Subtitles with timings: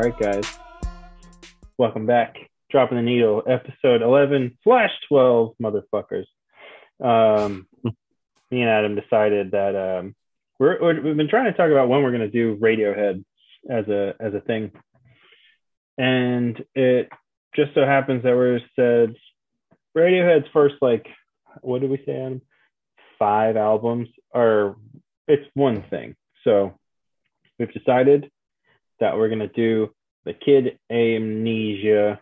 [0.00, 0.58] right, guys.
[1.76, 2.36] Welcome back.
[2.70, 6.24] Dropping the needle, episode 11 slash 12, motherfuckers.
[7.04, 7.66] Um,
[8.50, 10.14] me and Adam decided that um,
[10.58, 13.22] we're, we're, we've been trying to talk about when we're going to do Radiohead
[13.68, 14.70] as a as a thing,
[15.98, 17.10] and it
[17.54, 19.14] just so happens that we said
[19.94, 21.06] Radiohead's first like
[21.60, 22.40] what did we say Adam?
[23.18, 24.76] five albums are
[25.28, 26.16] it's one thing.
[26.44, 26.72] So
[27.58, 28.30] we've decided
[29.00, 29.90] that we're gonna do
[30.24, 32.20] the Kid Amnesia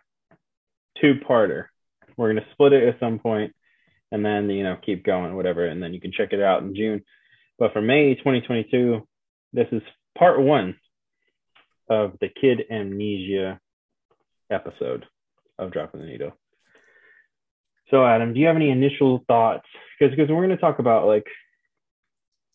[1.01, 1.67] two-parter.
[2.17, 3.55] We're gonna split it at some point,
[4.11, 6.75] and then you know keep going, whatever, and then you can check it out in
[6.75, 7.05] June.
[7.59, 9.07] But for May 2022,
[9.53, 9.83] this is
[10.17, 10.77] part one
[11.89, 13.61] of the Kid Amnesia
[14.51, 15.07] episode
[15.59, 16.33] of Dropping the Needle.
[17.91, 19.67] So, Adam, do you have any initial thoughts?
[19.99, 21.27] Because because we're going to talk about like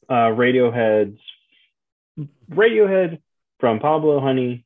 [0.10, 1.20] uh, Radiohead's
[2.52, 3.20] Radiohead
[3.60, 4.66] from Pablo Honey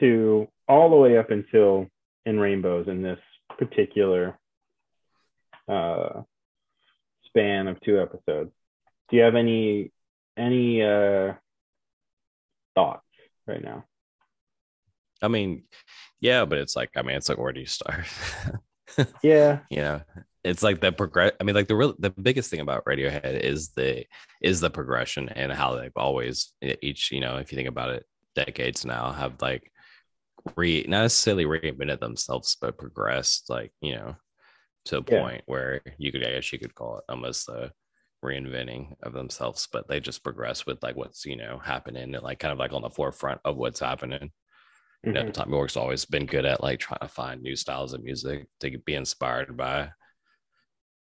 [0.00, 1.86] to all the way up until
[2.26, 3.18] In Rainbows in this
[3.58, 4.38] particular
[5.68, 6.22] uh,
[7.26, 8.50] span of two episodes.
[9.08, 9.92] Do you have any
[10.36, 11.34] any uh,
[12.74, 13.04] thoughts
[13.46, 13.84] right now?
[15.22, 15.64] I mean,
[16.20, 18.06] yeah, but it's like, I mean, it's like, where do you start?
[19.22, 20.00] Yeah, you know,
[20.42, 21.32] it's like the progress.
[21.40, 24.04] I mean, like the real, the biggest thing about Radiohead is the
[24.42, 28.04] is the progression and how they've always each, you know, if you think about it,
[28.34, 29.69] decades now have like
[30.56, 34.16] re not necessarily reinvented themselves, but progressed, like you know,
[34.86, 35.30] to a Yeah.
[35.30, 37.72] point where you could, I guess, you could call it almost the
[38.24, 42.38] reinventing of themselves, but they just progress with like what's you know happening and like
[42.40, 44.32] kind of like on the forefront of what's happening
[45.12, 45.32] you know, Mhm.
[45.32, 48.78] Tommy York's always been good at like trying to find new styles of music to
[48.78, 49.90] be inspired by.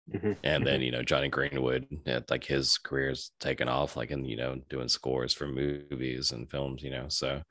[0.06, 0.34] Mhm.
[0.42, 1.86] And then, you know, Jonny Greenwood,
[2.30, 6.82] like his career's taken off, like in, you know, doing scores for movies and films,
[6.82, 7.06] you know.
[7.08, 7.42] So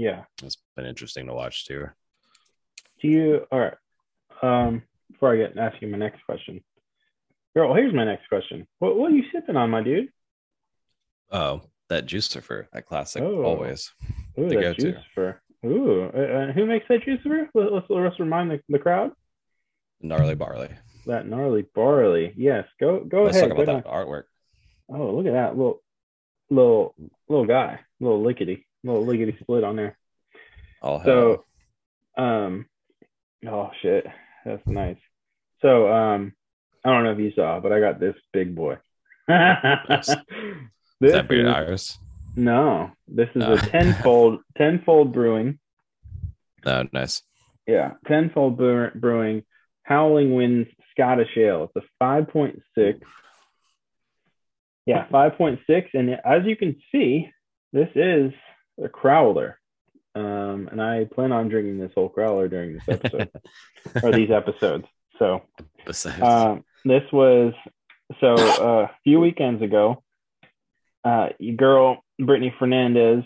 [0.00, 0.24] yeah.
[0.42, 1.86] it's been interesting to watch too.
[3.00, 3.74] Do you all right?
[4.42, 6.62] Um, before I get ask you my next question,
[7.54, 8.66] girl, here's my next question.
[8.78, 10.08] What what are you sipping on, my dude?
[11.30, 13.42] Oh, that Juicifer, that classic, Oh.
[13.44, 13.92] always.
[14.38, 14.92] Ooh, The that go-to.
[15.16, 15.38] juicer.
[15.66, 17.48] Ooh, uh, uh, who makes that juicer?
[17.54, 19.12] Let, let's let's remind the, the crowd.
[20.00, 20.70] Gnarly barley.
[21.06, 22.32] That gnarly barley.
[22.36, 23.50] Yes, go go Let's ahead.
[23.50, 24.24] talk about that artwork.
[24.88, 25.82] Oh, look at that little
[26.48, 26.94] little
[27.28, 29.96] little guy, little lickety, little lickety split on there.
[30.82, 31.02] All.
[31.04, 31.44] So,
[32.16, 32.66] um,
[33.46, 34.06] oh shit,
[34.44, 34.96] that's nice.
[35.62, 36.32] So, um,
[36.84, 38.78] I don't know if you saw, but I got this big boy.
[39.28, 40.06] Is
[41.00, 41.98] this that Bearded is- Iris?
[42.36, 43.52] no, this is No.
[43.54, 45.58] a tenfold tenfold brewing.
[46.64, 47.22] Oh, nice.
[47.66, 49.44] Yeah, tenfold Brew- brewing,
[49.82, 51.64] Howling Winds Scottish Ale.
[51.74, 52.98] It's a five point six.
[54.86, 57.30] Yeah, five point six, and as you can see,
[57.72, 58.32] this is
[58.82, 59.54] a crowler.
[60.14, 63.30] Um, and I plan on drinking this whole crowler during this episode
[64.02, 64.86] or these episodes.
[65.18, 65.42] So
[65.86, 67.52] Besides, um, this was
[68.20, 70.02] so uh, a few weekends ago.
[71.04, 73.24] Uh, your girl Brittany Fernandez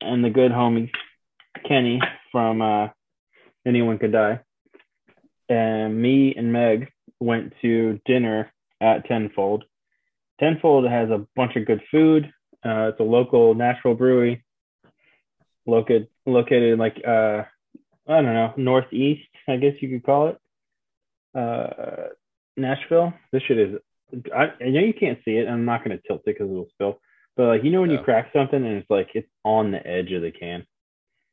[0.00, 0.90] and the good homie
[1.66, 2.00] Kenny
[2.30, 2.88] from uh,
[3.64, 4.40] Anyone Could Die,
[5.48, 9.64] and me and Meg went to dinner at Tenfold.
[10.40, 12.32] Tenfold has a bunch of good food.
[12.64, 14.44] Uh, it's a local Nashville brewery,
[15.66, 17.42] located located in like uh,
[18.08, 20.38] I don't know northeast, I guess you could call it
[21.34, 22.08] uh,
[22.56, 23.14] Nashville.
[23.32, 23.78] This shit is.
[24.34, 25.48] I, I know you can't see it.
[25.48, 27.00] I'm not going to tilt it because it'll spill.
[27.36, 30.12] But like you know when you crack something and it's like it's on the edge
[30.12, 30.66] of the can.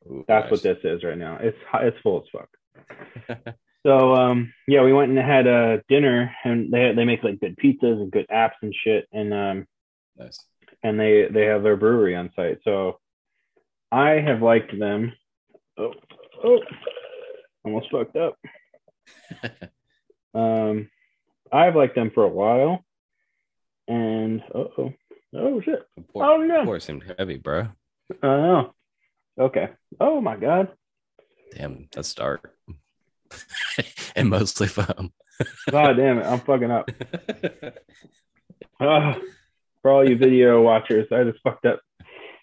[0.06, 1.38] Ooh, That's what this is right now.
[1.40, 3.54] It's it's full as fuck.
[3.86, 7.56] So um yeah, we went and had a dinner and they they make like good
[7.56, 9.66] pizzas and good apps and shit and um
[10.18, 10.38] nice.
[10.82, 12.58] And they they have their brewery on site.
[12.64, 12.98] So
[13.92, 15.12] I have liked them.
[15.78, 15.92] Oh,
[16.44, 16.60] oh
[17.64, 18.38] almost fucked up.
[20.34, 20.88] Um,
[21.52, 22.84] I've liked them for a while,
[23.88, 24.92] and oh,
[25.34, 25.82] oh shit,
[26.12, 27.68] Pour, oh no, pour seemed heavy, bro.
[28.22, 28.74] Oh, know.
[29.38, 29.70] Okay.
[29.98, 30.68] Oh my god.
[31.56, 32.54] Damn, that's dark.
[34.16, 35.12] and mostly foam.
[35.70, 36.90] God damn it, I'm fucking up.
[38.82, 39.12] Oh,
[39.82, 41.80] for all you video watchers, I just fucked up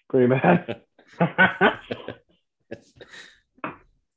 [0.08, 0.82] pretty bad.
[1.20, 1.28] all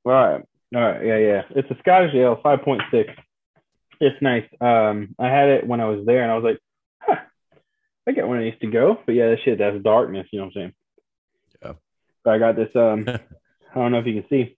[0.06, 0.44] right,
[0.76, 1.42] all right, yeah, yeah.
[1.52, 3.14] It's a Scottish ale, five point six.
[4.00, 4.46] It's nice.
[4.60, 6.60] Um, I had it when I was there, and I was like,
[7.00, 7.22] huh,
[8.08, 9.00] I get one of these to go.
[9.06, 10.28] But yeah, that shit, that's darkness.
[10.32, 10.74] You know what I'm saying?
[11.64, 11.74] Yeah.
[12.24, 12.76] But I got this.
[12.76, 14.58] Um, I don't know if you can see.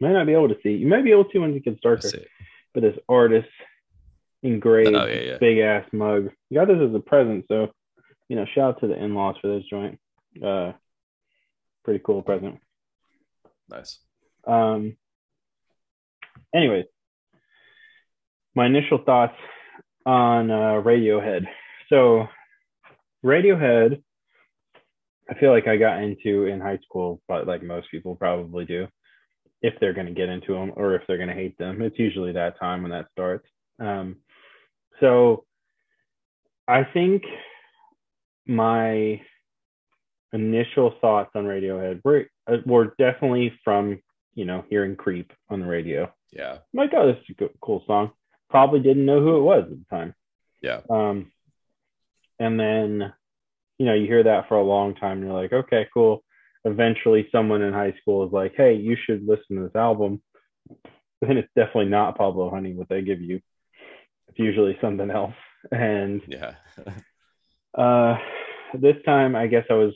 [0.00, 0.70] Might not be able to see.
[0.70, 2.08] You might be able to when it gets darker.
[2.08, 2.28] It.
[2.74, 3.48] But this artist
[4.42, 5.38] engraved Oh, yeah, yeah.
[5.38, 6.30] big ass mug.
[6.50, 7.68] You got this as a present, so
[8.28, 9.98] you know, shout out to the in laws for this joint.
[10.44, 10.72] Uh,
[11.84, 12.58] pretty cool present.
[13.68, 13.98] Nice.
[14.46, 14.96] Um,
[16.54, 16.86] anyways,
[18.54, 19.36] my initial thoughts
[20.04, 21.46] on uh, Radiohead.
[21.88, 22.26] So,
[23.24, 24.02] Radiohead,
[25.30, 28.86] I feel like I got into in high school, but like most people probably do,
[29.62, 31.82] if they're going to get into them or if they're going to hate them.
[31.82, 33.46] It's usually that time when that starts.
[33.80, 34.16] Um,
[35.00, 35.44] so,
[36.68, 37.22] I think
[38.46, 39.20] my
[40.32, 44.00] initial thoughts on Radiohead were uh, were definitely from
[44.34, 46.12] you know hearing Creep on the radio.
[46.32, 46.52] Yeah.
[46.52, 48.10] I'm like, oh, this is a cool song.
[48.50, 50.14] Probably didn't know who it was at the time.
[50.62, 50.80] Yeah.
[50.90, 51.32] Um,
[52.38, 53.12] and then
[53.78, 56.22] you know you hear that for a long time, and you're like, okay, cool.
[56.64, 60.22] Eventually, someone in high school is like, hey, you should listen to this album.
[61.22, 63.40] Then it's definitely not Pablo Honey what they give you.
[64.36, 65.34] It's usually something else.
[65.72, 66.54] And Yeah.
[67.74, 68.18] uh,
[68.74, 69.94] this time, I guess I was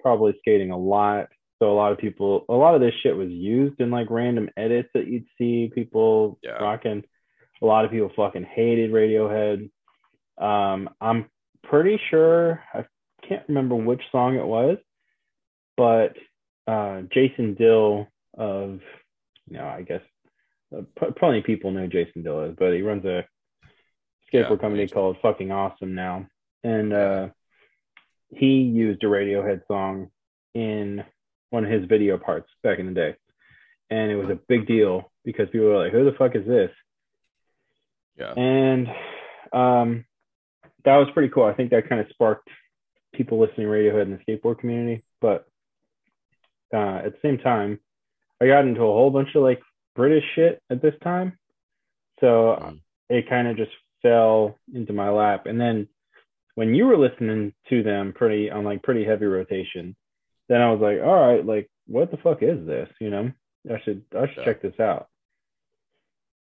[0.00, 1.28] probably skating a lot.
[1.58, 4.48] So a lot of people, a lot of this shit was used in like random
[4.56, 6.52] edits that you'd see people Yeah.
[6.52, 7.04] rocking.
[7.60, 9.68] A lot of people fucking hated Radiohead.
[10.38, 11.26] Um, I'm
[11.64, 12.86] pretty sure I
[13.28, 14.78] can't remember which song it was,
[15.76, 16.16] but
[16.66, 18.80] uh, Jason Dill of,
[19.46, 20.00] you know, I guess
[20.76, 23.24] uh, p- plenty of people know Jason Dill is, but he runs a
[24.32, 26.26] skateboard Yeah, company called Fucking Awesome now,
[26.62, 27.28] and uh,
[28.30, 30.10] he used a Radiohead song
[30.54, 31.04] in
[31.50, 33.16] one of his video parts back in the day,
[33.90, 36.70] and it was a big deal because people were like, "Who the fuck is this?"
[38.18, 38.32] Yeah.
[38.32, 38.88] And
[39.52, 40.04] um,
[40.84, 41.44] that was pretty cool.
[41.44, 42.48] I think that kind of sparked
[43.14, 45.04] people listening to Radiohead in the skateboard community.
[45.20, 45.46] But
[46.74, 47.80] uh, at the same time,
[48.40, 49.60] I got into a whole bunch of like
[49.98, 51.36] British shit at this time.
[52.20, 52.80] So Mm.
[53.10, 55.46] it kind of just fell into my lap.
[55.46, 55.88] And then
[56.54, 59.96] when you were listening to them pretty on like pretty heavy rotation,
[60.48, 62.88] then I was like, all right, like what the fuck is this?
[63.00, 63.32] You know,
[63.68, 64.44] I should I should Yeah.
[64.44, 65.08] check this out.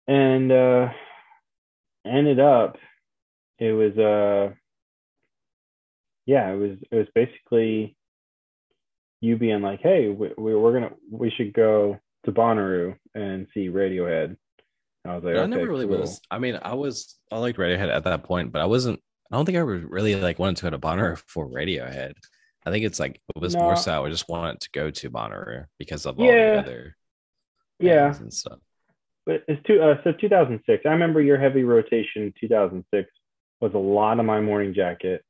[0.07, 0.89] And uh
[2.05, 2.77] ended up
[3.59, 4.53] it was uh
[6.25, 7.95] yeah, it was it was basically
[9.21, 13.68] you being like, hey, we, we we're gonna we should go to Bonnaroo and see
[13.70, 14.38] Radiohead.
[15.06, 16.00] I was like, I okay, never really cool.
[16.00, 16.22] was.
[16.31, 19.00] I mean, I was I liked Radiohead at that point, but I wasn't.
[19.31, 22.14] I don't think I was really like wanted to go to Bonnaroo for Radiohead.
[22.66, 23.62] I think it's like it was No.
[23.64, 26.54] more so I just wanted to go to Bonnaroo because of all Yeah.
[26.54, 26.96] the other
[27.80, 28.60] Yeah, and stuff.
[29.25, 29.81] but it's two.
[29.81, 30.84] Uh, so 2006.
[30.86, 32.34] I remember your heavy rotation.
[32.40, 33.10] 2006
[33.60, 35.25] was a lot of my morning jacket.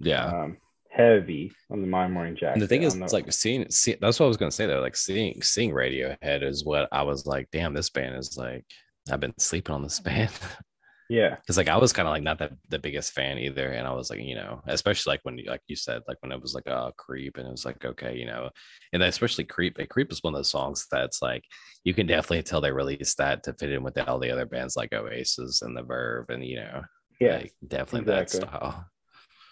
[0.00, 0.24] Yeah.
[0.26, 0.56] Um,
[0.98, 2.54] heavy on the my morning jacket.
[2.54, 4.80] and the thing is, like seeing, see, that's what I was gonna say though.
[4.80, 7.48] Like seeing, seeing Radiohead is what I was like.
[7.52, 8.64] Damn, this band is like.
[9.10, 10.30] I've been sleeping on this band
[11.08, 13.86] yeah, because like I was kind of like not that the biggest fan either, and
[13.86, 16.52] I was like, you know, especially like when like you said, like when it was
[16.52, 18.50] like a creep, and it was like okay, you know,
[18.92, 19.78] and especially creep.
[19.78, 21.44] Like, creep is one of those songs that's like
[21.84, 24.76] you can definitely tell they released that to fit in with all the other bands
[24.76, 26.82] like Oasis and the Verve, and you know,
[27.20, 27.36] yeah.
[27.38, 28.86] like definitely that style.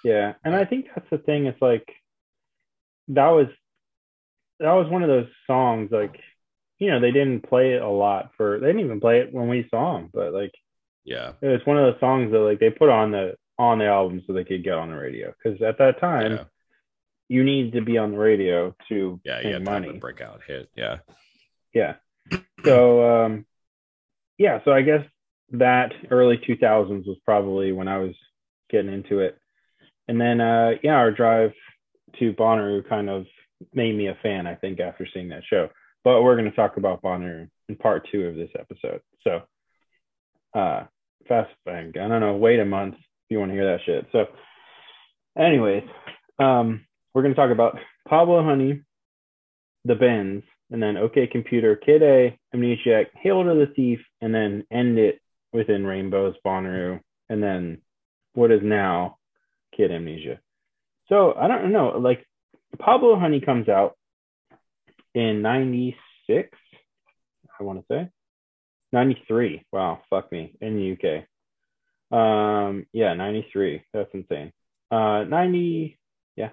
[0.07, 1.47] Yeah, and I think that's the thing.
[1.47, 1.85] It's like
[3.09, 3.49] that was
[4.61, 5.91] that was one of those songs.
[5.91, 6.21] Like,
[6.79, 8.61] you know, they didn't play it a lot for.
[8.61, 10.53] They didn't even play it when we saw them, but like
[11.05, 13.87] Yeah, it was one of those songs that like they put on the on the
[13.87, 15.35] album so they could get on the radio.
[15.43, 16.45] Because at that time, yeah,
[17.27, 19.39] you need to be on the radio to yeah.
[19.39, 19.99] make had to money.
[19.99, 20.71] breakout hit.
[20.77, 20.99] Yeah,
[21.75, 21.95] Yeah.
[22.65, 23.45] So um,
[24.39, 24.61] yeah.
[24.65, 25.05] So I guess
[25.51, 28.15] that early 2000s was probably when I was
[28.71, 29.37] getting into it,
[30.09, 31.53] and then uh, yeah, our drive
[32.19, 33.27] to Bonnaroo kind of
[33.75, 34.47] made me a fan.
[34.47, 35.69] I think after seeing that show.
[36.05, 39.01] But we're going to talk about Bonnaroo in part two of this episode.
[39.25, 39.43] So
[40.55, 40.85] uh,
[41.29, 41.93] fast bang.
[41.97, 42.37] I don't know.
[42.37, 44.07] Wait a month if you want to hear that shit.
[44.13, 44.27] So,
[45.39, 45.83] anyways,
[46.39, 48.83] um, we're going to talk about Pablo Honey,
[49.85, 54.65] the Bends, and then OK Computer, Kid A, Amnesiac, Hail to the Thief, and then
[54.71, 55.21] end it
[55.53, 57.79] within Rainbows, Bonnaroo, and then
[58.35, 59.19] what is now
[59.77, 60.41] Kid Amnesia.
[61.09, 61.99] So I don't know.
[61.99, 62.27] Like
[62.79, 63.97] Pablo Honey comes out
[65.15, 66.49] in '96,
[67.59, 68.11] I want to say
[68.93, 69.65] '93.
[69.73, 71.25] Wow, fuck me in the UK.
[72.17, 73.83] Um, yeah, '93.
[73.93, 74.53] That's insane.
[74.91, 75.99] Uh, '90.
[76.37, 76.51] Yeah,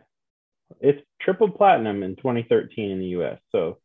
[0.80, 3.40] it's triple platinum in 2013 in the US.
[3.52, 3.80] So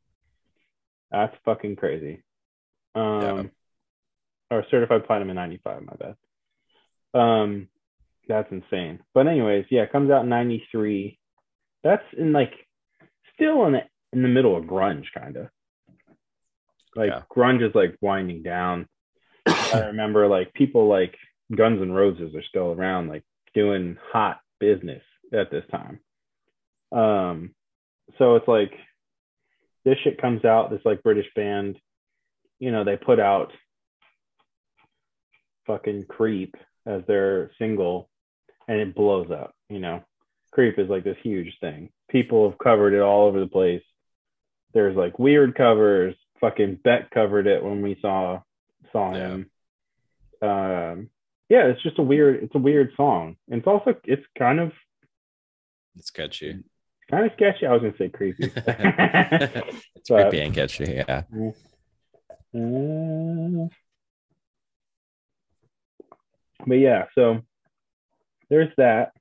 [1.10, 2.22] that's fucking crazy.
[2.94, 3.44] Um, Yeah.
[4.50, 5.82] or certified platinum in 95.
[5.82, 6.16] My bad.
[7.14, 7.68] Um,
[8.28, 9.00] that's insane.
[9.14, 11.18] But anyways, yeah, it comes out in 93.
[11.82, 12.52] That's in like
[13.34, 13.80] still in the
[14.12, 15.48] in the middle of grunge, kind of.
[16.96, 17.22] Like Yeah.
[17.34, 18.86] grunge is like winding down.
[19.46, 21.14] I remember like people like
[21.54, 26.00] Guns N' Roses are still around, like doing hot business at this time.
[26.92, 27.54] Um,
[28.18, 28.72] so it's like
[29.84, 31.78] this shit comes out, this like British band,
[32.58, 33.52] you know, they put out
[35.66, 36.54] fucking Creep
[36.86, 38.08] as their single
[38.68, 40.04] and it blows up, you know.
[40.52, 41.90] Creep is like this huge thing.
[42.08, 43.82] People have covered it all over the place.
[44.74, 46.14] There's like weird covers.
[46.40, 48.40] Fucking Beck covered it when we saw
[48.92, 49.28] saw Yeah.
[49.28, 49.50] him.
[50.40, 51.10] Um
[51.48, 53.36] yeah, it's just a weird it's a weird song.
[53.50, 54.72] And it's also it's kind of
[55.96, 56.62] It's catchy.
[57.10, 57.66] kind of sketchy.
[57.66, 58.44] I was gonna say creepy.
[58.54, 60.84] it's But- creepy and catchy.
[61.06, 61.22] Yeah.
[62.54, 63.68] Uh,
[66.66, 67.42] but yeah, so
[68.50, 69.12] there's that.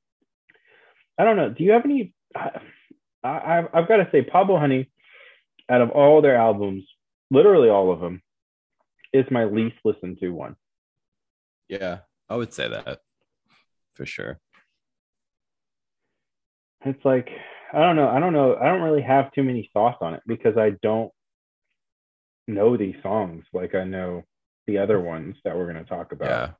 [1.17, 1.50] I don't know.
[1.50, 2.13] Do you have any?
[2.36, 2.60] I,
[3.24, 4.89] I, I've got to say, Pablo Honey,
[5.69, 6.84] out of all their albums,
[7.31, 8.22] literally all of them,
[9.13, 10.55] is my least listened to one.
[11.67, 12.00] Yeah.
[12.29, 13.01] I would say that
[13.93, 14.39] for sure.
[16.86, 17.29] It's like
[17.74, 18.07] I don't know.
[18.07, 18.55] I don't know.
[18.55, 21.12] I don't really have too many thoughts on it because I don't
[22.48, 24.24] know these songs like I know
[24.67, 26.55] the other ones that we're going to talk about.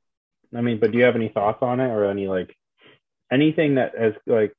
[0.56, 2.54] I mean, but do you have any thoughts on it or any like
[3.30, 4.54] anything that has like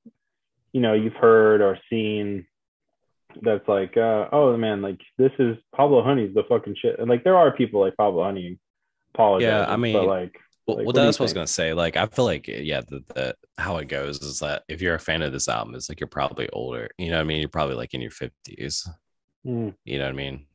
[0.73, 2.45] you know you've heard or seen
[3.41, 7.23] that's like uh oh man like this is Pablo Honey's the fucking shit and like
[7.23, 8.59] there are people like Pablo Honey
[9.13, 10.35] apologize Yeah, I but mean, like
[10.67, 11.73] Well, Like, well what that's what I was gonna say.
[11.73, 14.99] Like, I feel like, yeah, the, the how it goes is that if you're a
[14.99, 16.89] fan of this album, it's like you're probably older.
[16.97, 17.39] You know what I mean?
[17.39, 18.87] You're probably like in your fifties.
[19.45, 20.45] mm, You know what I mean?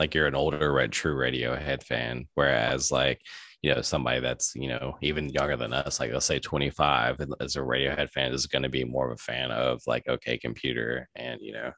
[0.00, 3.20] Like you're an older red true Radiohead fan, whereas like
[3.64, 7.56] you know somebody that's you know even younger than us, like let's say 25, as
[7.56, 11.08] a Radiohead fan, is going to be more of a fan of like OK Computer,
[11.16, 11.72] and you know,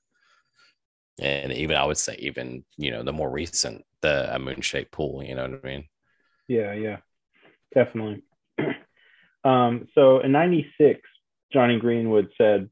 [1.21, 5.23] and even I would say even you know the more recent the uh, Moonshaped Pool.
[5.23, 5.85] You know what I mean?
[6.49, 6.99] yeah yeah
[7.75, 8.23] definitely
[9.45, 11.01] um so in 96
[11.53, 12.71] Jonny Greenwood said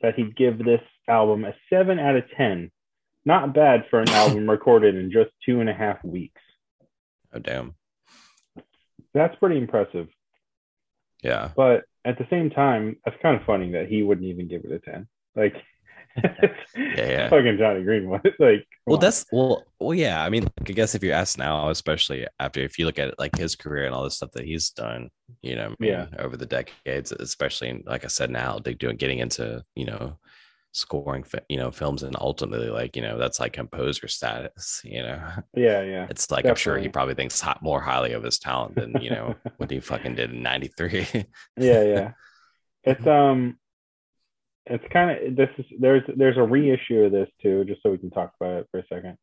[0.00, 2.70] that he'd give this album a 7 out of 10
[3.24, 6.42] not bad for an album recorded in just two and a half weeks
[7.32, 7.74] Oh damn,
[9.16, 10.08] that's pretty impressive
[11.22, 11.50] yeah.
[11.56, 14.70] But at the same time, that's kind of funny that he wouldn't even give it
[14.70, 15.08] a 10.
[15.34, 15.54] Like,
[16.16, 16.42] yeah,
[16.76, 17.28] yeah.
[17.30, 18.20] fucking Jonny Greenwood.
[18.38, 19.00] like, Well, on.
[19.00, 20.22] that's well, well, yeah.
[20.22, 23.18] I mean, like, I guess if you ask now, especially after if you look at
[23.18, 25.08] like his career and all the stuff that he's done,
[25.42, 26.06] you know, I mean, Yeah.
[26.18, 30.18] over the decades, especially in, like I said, now they doing getting into you know
[30.76, 34.80] scoring, you know, films and ultimately like you know that's like composer status.
[34.84, 35.22] You know,
[35.54, 36.06] yeah, yeah.
[36.10, 39.10] it's like I'm sure he probably thinks hot, more highly of his talent than you
[39.10, 41.06] know what he fucking did in '93.
[41.56, 42.10] Yeah, yeah.
[42.88, 43.58] It's, um,
[44.64, 47.98] it's kind of, this is, there's, there's a reissue of this too, just so we
[47.98, 49.18] can talk about it for a second.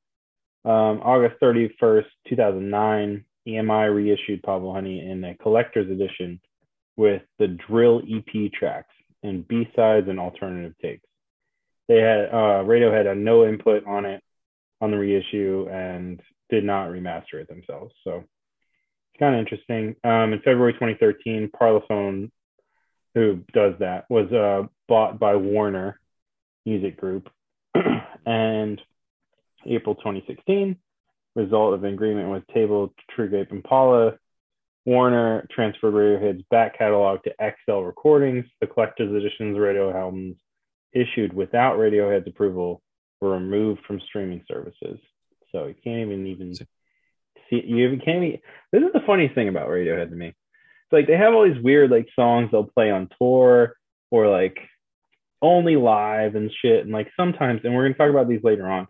[0.66, 6.42] Um, August 31st, 2009, EMI reissued Pablo Honey in a collector's edition
[6.96, 8.94] with the drill EP tracks
[9.24, 11.08] and B-sides and alternative takes.
[11.88, 14.24] They had uh, Radiohead had no input on it
[14.82, 17.94] on the reissue and did not remaster it themselves.
[18.04, 19.96] So it's kind of interesting.
[20.04, 22.32] Um, in February 2013, Parlophone,
[23.16, 26.00] who does that, was uh, bought by Warner
[26.66, 27.30] Music Group.
[28.26, 28.82] and
[29.66, 30.78] April 2016,
[31.36, 34.14] result of an agreement with Table, True Grape, Impala,
[34.86, 38.46] Warner transferred Radiohead's back catalog to XL Recordings.
[38.60, 40.36] The collector's editions radio albums
[40.94, 42.82] issued without Radiohead's approval
[43.22, 45.00] were removed from streaming services.
[45.52, 46.66] So you can't even even see
[47.66, 48.40] you even can't even
[48.72, 50.28] this is the funniest thing about Radiohead to me.
[50.28, 53.76] It's like they have all these weird like songs they'll play on tour
[54.12, 54.58] or like
[55.42, 56.84] only live and shit.
[56.84, 58.88] And like sometimes, and we're gonna talk about these later on,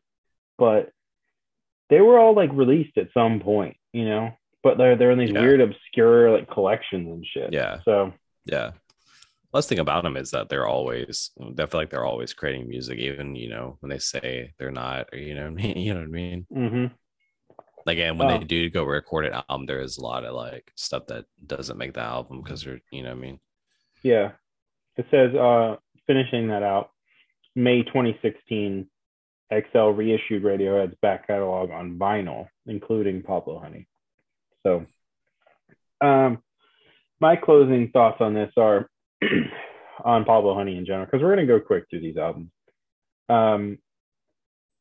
[0.57, 0.91] but
[1.89, 4.31] they were all like released at some point, you know.
[4.63, 5.41] But they're they're in these Yeah.
[5.41, 7.51] weird obscure like collections and shit.
[7.51, 7.79] Yeah.
[7.83, 8.13] So
[8.45, 8.71] Yeah.
[9.53, 12.97] Last thing about them is that they're always, I feel like they're always creating music,
[12.97, 15.77] even, you know, when they say they're not, or, you know what I mean?
[15.85, 16.47] You know what I mean?
[16.51, 16.91] mhm.
[17.85, 18.37] Like, and when Oh.
[18.39, 21.77] they do go record an album, there is a lot of like stuff that doesn't
[21.77, 23.39] make the album because they're, you know what I mean?
[24.03, 24.31] Yeah.
[24.95, 25.75] It says, uh,
[26.07, 26.91] finishing that out,
[27.55, 28.87] May 2016,
[29.51, 33.87] XL reissued Radiohead's back catalog on vinyl, including Pablo Honey.
[34.63, 34.85] So,
[36.01, 36.41] um,
[37.19, 38.89] my closing thoughts on this are
[40.03, 42.49] on Pablo Honey in general, because we're going to go quick through these albums.
[43.29, 43.77] Um,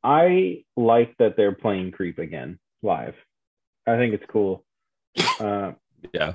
[0.02, 3.14] I like that they're playing Creep again live.
[3.86, 4.64] I think it's cool.
[5.40, 5.72] Uh,
[6.12, 6.34] Yeah.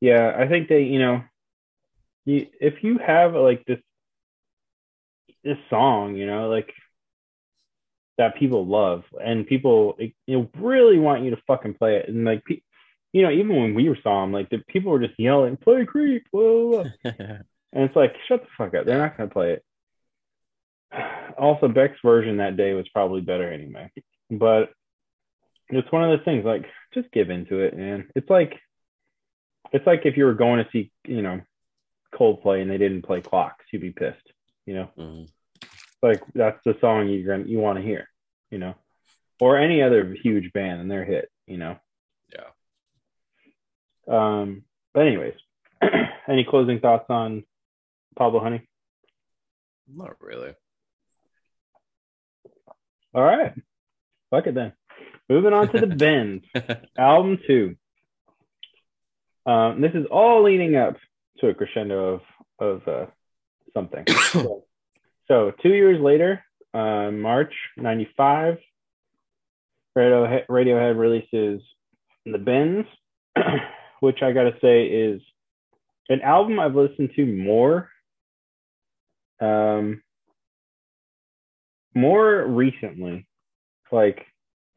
[0.00, 1.22] yeah, I think they, you know,
[2.24, 3.78] you if you have like this
[5.44, 6.72] this song, you know, like
[8.18, 12.24] that people love and people you know really want you to fucking play it and
[12.24, 12.42] like
[13.16, 16.24] you know even when we saw them like the people were just yelling play creep
[16.32, 16.90] blah, blah, blah.
[17.72, 19.64] and it's like shut the fuck up they're not gonna play it
[21.38, 23.90] also Beck's version that day was probably better anyway.
[24.30, 24.70] But
[25.68, 28.08] it's one of those things like just give into it, man.
[28.14, 28.54] It's like
[29.72, 31.40] it's like if you were going to see, you know,
[32.14, 34.32] Coldplay and they didn't play clocks, you'd be pissed,
[34.64, 34.90] you know.
[34.96, 35.28] Mhm.
[36.02, 38.08] Like that's the song you're gonna you want to hear,
[38.50, 38.74] you know,
[39.40, 41.76] or any other huge band and their hit, you know.
[44.10, 44.62] Um.
[44.94, 45.34] But anyways,
[46.28, 47.44] any closing thoughts on
[48.16, 48.66] Pablo Honey?
[49.92, 50.52] Not really.
[53.14, 53.52] All right,
[54.30, 54.72] fuck it then.
[55.28, 56.44] Moving on to the Bends.
[56.98, 57.76] album two.
[59.46, 60.96] Um, this is all leading up
[61.38, 62.20] to a crescendo of
[62.58, 63.06] of uh,
[63.74, 64.04] something.
[64.08, 64.64] so,
[65.28, 66.42] so two years later,
[66.74, 68.58] uh, March '95,
[69.96, 71.62] Radiohead, Radiohead releases
[72.24, 72.88] the Bends,
[74.06, 75.20] which I gotta say is
[76.08, 77.90] an album I've listened to more,
[79.40, 80.00] um,
[81.92, 83.26] more recently,
[83.90, 84.24] like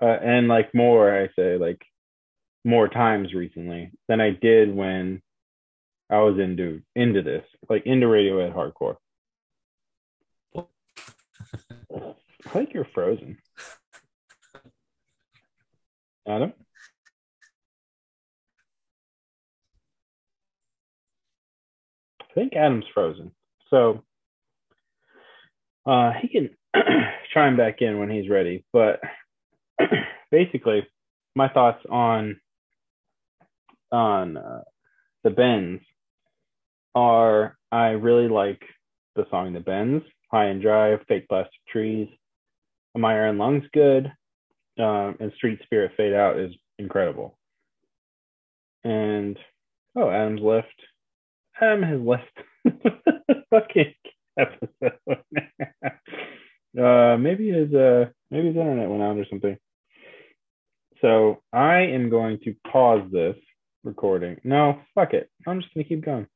[0.01, 1.79] uh, and like more I say like
[2.65, 5.21] more times recently than I did when
[6.09, 8.95] I was into into this like into Radiohead hardcore.
[11.95, 13.37] I think you're frozen,
[16.27, 16.53] Adam.
[22.29, 23.31] I think Adam's frozen,
[23.69, 24.03] so
[25.85, 26.49] uh, he can
[27.33, 28.63] chime back in when he's ready.
[28.71, 29.01] But
[30.31, 30.87] basically,
[31.35, 32.39] my thoughts on
[33.91, 34.63] on uh,
[35.23, 35.81] the Bends
[36.95, 38.61] are I really like
[39.15, 42.07] the song The Bends, High and Dry, Fake Plastic Trees,
[42.95, 44.11] My Iron Lungs good,
[44.79, 47.37] um, and Street Spirit Fade Out is incredible.
[48.83, 49.37] And
[49.95, 50.67] oh, Adam's left.
[51.61, 52.23] Adam has left
[53.49, 53.93] fucking
[54.37, 54.93] episode.
[56.79, 59.57] uh, maybe his uh, maybe his internet went out or something.
[61.01, 63.35] So I am going to pause this
[63.83, 64.37] recording.
[64.43, 65.29] No, fuck it.
[65.47, 66.27] I'm just gonna keep going.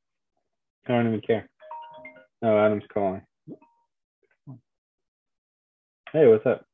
[0.87, 1.47] I don't even care.
[2.41, 3.21] Oh, Adam's calling.
[6.11, 6.65] Hey, what's up?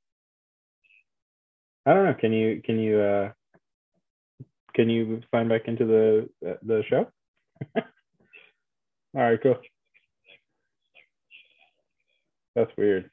[1.86, 2.16] I don't know.
[2.20, 3.32] Can you can you uh
[4.76, 6.30] can you sign back into the
[6.64, 7.08] the show?
[9.20, 9.58] All right, cool.
[12.56, 13.10] That's weird.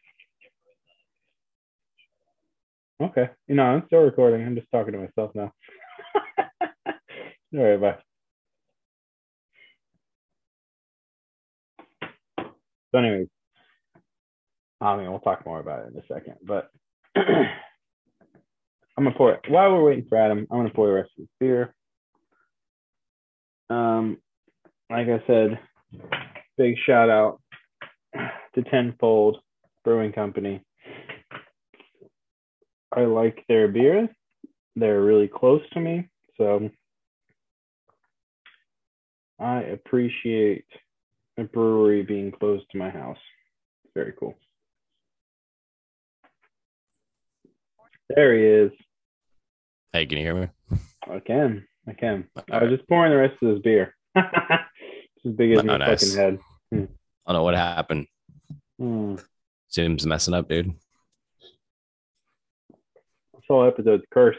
[3.02, 3.28] Okay.
[3.48, 4.46] You know, I'm still recording.
[4.46, 5.52] I'm just talking to myself now.
[6.86, 6.94] All
[7.52, 7.96] right, bye.
[12.92, 13.26] So, anyways,
[14.80, 16.70] I mean, we'll talk more about it in a second, but
[17.16, 17.48] I'm
[18.96, 20.46] gonna pour it while we're waiting for Adam.
[20.52, 21.74] I'm gonna pour the rest of this beer.
[23.70, 24.18] Um,
[24.88, 25.58] like I said,
[26.58, 27.40] big shout out
[28.54, 29.38] to Tenfold
[29.84, 30.62] Brewing Company.
[32.94, 34.08] I like their beer.
[34.74, 36.70] They're really close to me, so
[39.38, 40.64] I appreciate
[41.38, 43.18] a brewery being close to my house.
[43.94, 44.34] Very cool.
[48.14, 48.72] There he is.
[49.92, 50.48] Hey, can you hear me?
[51.10, 51.66] I can.
[51.88, 52.28] I can.
[52.50, 53.94] I was just pouring the rest of this beer.
[55.16, 56.14] it's as big as my nice.
[56.14, 56.38] fucking head.
[56.72, 58.06] I don't know what happened.
[58.78, 59.16] Hmm.
[59.72, 60.72] Zoom's messing up, dude.
[62.70, 64.38] This whole episode's cursed.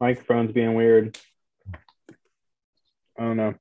[0.00, 1.16] Microphone's being weird.
[3.18, 3.54] I don't know.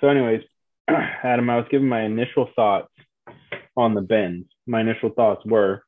[0.00, 0.42] So, anyways,
[0.88, 2.92] Adam, I was giving my initial thoughts
[3.76, 4.46] on the bends.
[4.66, 5.82] My initial thoughts were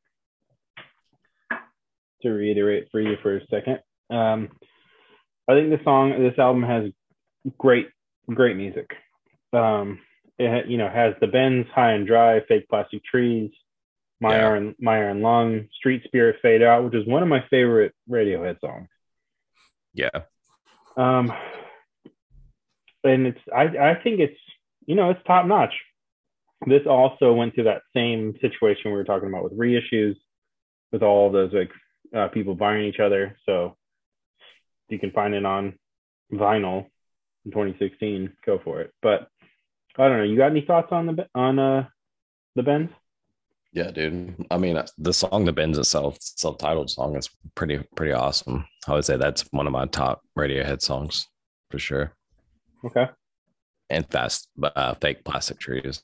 [2.21, 3.79] to reiterate for you for a second.
[4.09, 4.49] Um,
[5.47, 6.91] I think the song, this album has
[7.57, 7.89] great,
[8.33, 8.91] great music.
[9.53, 9.99] Um,
[10.37, 13.51] it you know has the bends, high and dry, fake plastic trees,
[14.21, 14.47] my Yeah.
[14.47, 18.59] iron, my iron lung, street spirit fade out, which is one of my favorite Radiohead
[18.61, 18.87] songs.
[19.93, 20.09] Yeah.
[20.95, 21.31] Um,
[23.03, 24.39] and it's I I think it's
[24.85, 25.73] you know it's top notch.
[26.67, 30.17] This also went through that same situation we were talking about with reissues,
[30.91, 31.71] with all of those like
[32.13, 33.37] uh, people buying each other.
[33.45, 33.77] So
[34.89, 35.77] you can find it on
[36.33, 36.87] vinyl
[37.45, 38.33] in 2016.
[38.45, 38.91] Go for it.
[39.01, 39.27] But
[39.97, 40.23] I don't know.
[40.23, 41.87] You got any thoughts on the on uh
[42.55, 42.91] the Bends?
[43.71, 44.45] Yeah, dude.
[44.49, 48.65] I mean, the song "The Bends" itself, self-titled song, is pretty pretty awesome.
[48.87, 51.27] I would say that's one of my top Radiohead songs
[51.69, 52.13] for sure.
[52.83, 53.07] Okay.
[53.89, 56.03] And fast, uh, fake plastic trees.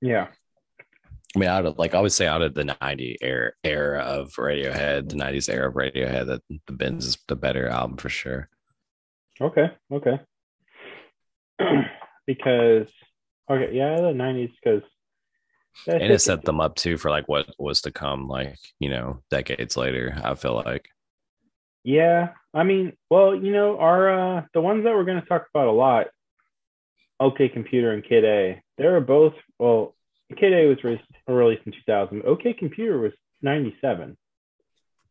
[0.00, 0.28] Yeah.
[1.36, 4.32] I mean, out of like I would say, out of the '90 era era of
[4.32, 8.48] Radiohead, the '90s era of Radiohead, that the Bends is the better album for sure.
[9.40, 9.70] Okay.
[9.92, 10.20] Okay.
[12.26, 12.88] because
[13.50, 14.82] okay, yeah, the 90s because
[15.86, 19.22] and it set them up too for like what was to come, like you know,
[19.30, 20.16] decades later.
[20.22, 20.88] I feel like.
[21.84, 25.46] Yeah, I mean, well, you know, our uh, the ones that we're going to talk
[25.54, 26.08] about a lot,
[27.20, 29.94] OK Computer and Kid A, they were both well.
[30.36, 32.22] Kid A was released, released in 2000.
[32.24, 34.16] OK Computer was 97.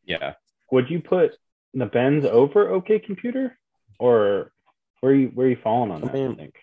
[0.06, 0.34] Yeah.
[0.72, 1.32] Would you put
[1.74, 3.58] the Bends over OK Computer,
[4.00, 4.52] or
[5.02, 6.12] where you where you falling on that?
[6.12, 6.56] I, mean, I think.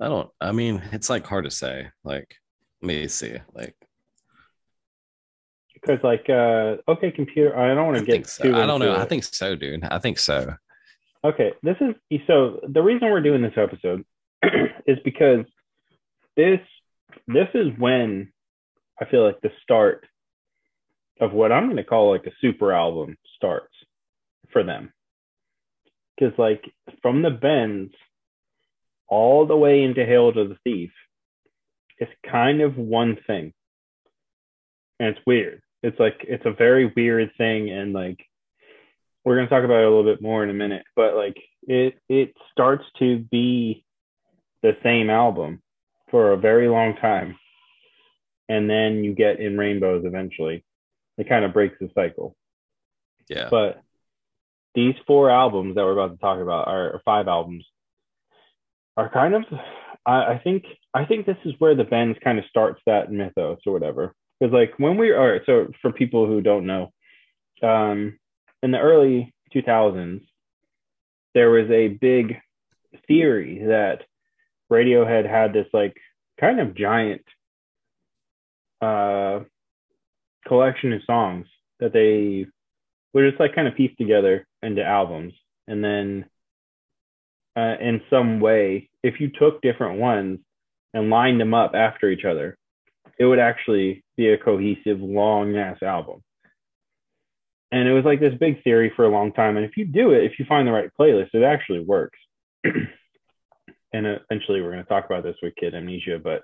[0.00, 0.30] I don't.
[0.40, 1.88] I mean, it's like hard to say.
[2.04, 2.34] Like,
[2.82, 3.36] let me see.
[3.54, 3.74] Like,
[5.74, 7.56] because like uh OK Computer.
[7.56, 8.26] I don't want to get.
[8.26, 8.44] So.
[8.44, 8.94] I don't know.
[8.94, 8.98] It.
[8.98, 9.84] I think so, dude.
[9.84, 10.54] I think so.
[11.24, 12.60] Okay, this is so.
[12.68, 14.04] The reason we're doing this episode
[14.86, 15.44] is because
[16.36, 16.60] this
[17.26, 18.32] this is when
[19.00, 20.06] I feel like the start
[21.20, 23.74] of what I'm going to call like a super album starts
[24.52, 24.92] for them.
[26.18, 26.64] Because like
[27.02, 27.92] from the bends
[29.08, 30.90] all the way into Hail to the Thief,
[31.98, 33.52] it's kind of one thing.
[35.00, 35.62] And it's weird.
[35.82, 38.18] It's like it's a very weird thing and like
[39.24, 41.36] we're going to talk about it a little bit more in a minute, but like
[41.62, 43.84] it it starts to be
[44.62, 45.62] the same album
[46.10, 47.36] for a very long time.
[48.48, 50.64] And then you get in rainbows eventually.
[51.18, 52.34] It kind of breaks the cycle.
[53.28, 53.48] Yeah.
[53.50, 53.82] But
[54.74, 57.64] these four albums that we're about to talk about are five albums
[58.96, 59.44] are kind of
[60.08, 63.58] I, I think I think this is where the Bends kind of starts that mythos
[63.66, 64.14] or whatever.
[64.40, 66.92] Because like when we are so for people who don't know,
[67.62, 68.18] um,
[68.62, 70.22] in the early 2000s,
[71.34, 72.36] there was a big
[73.06, 74.02] theory that
[74.72, 75.96] Radiohead had this like
[76.40, 77.22] kind of giant
[78.80, 79.40] uh,
[80.46, 81.46] collection of songs
[81.80, 82.46] that they
[83.12, 85.32] were just like kind of pieced together into albums.
[85.66, 86.24] And then
[87.56, 90.40] uh, in some way, if you took different ones
[90.94, 92.56] and lined them up after each other,
[93.18, 96.22] it would actually be a cohesive, long ass album.
[97.70, 99.56] And it was like this big theory for a long time.
[99.56, 102.18] And if you do it, if you find the right playlist, it actually works.
[102.64, 102.86] and
[103.92, 106.42] eventually we're going to talk about this with Kid Amnesia, but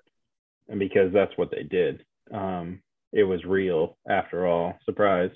[0.79, 2.05] because that's what they did.
[2.33, 2.81] Um,
[3.13, 4.79] it was real after all.
[4.85, 5.31] Surprise.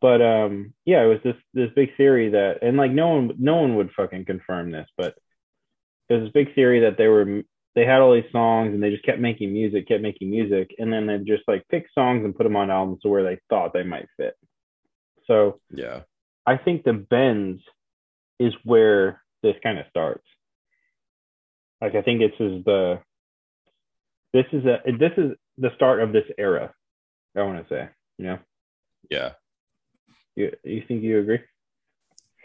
[0.00, 3.56] But um, yeah, it was this this big theory that, and like no one no
[3.56, 5.14] one would fucking confirm this, but
[6.08, 7.42] there's this big theory that they were
[7.74, 10.92] they had all these songs and they just kept making music, kept making music, and
[10.92, 13.72] then they just like pick songs and put them on albums to where they thought
[13.72, 14.34] they might fit.
[15.26, 16.00] So yeah,
[16.46, 17.62] I think the bends
[18.38, 20.24] is where this kind of starts.
[21.80, 23.00] Like I think it's is the
[24.32, 26.72] this is a this is the start of this era.
[27.36, 28.38] I want to say, you know.
[29.10, 29.32] Yeah.
[30.36, 31.40] You you think you agree?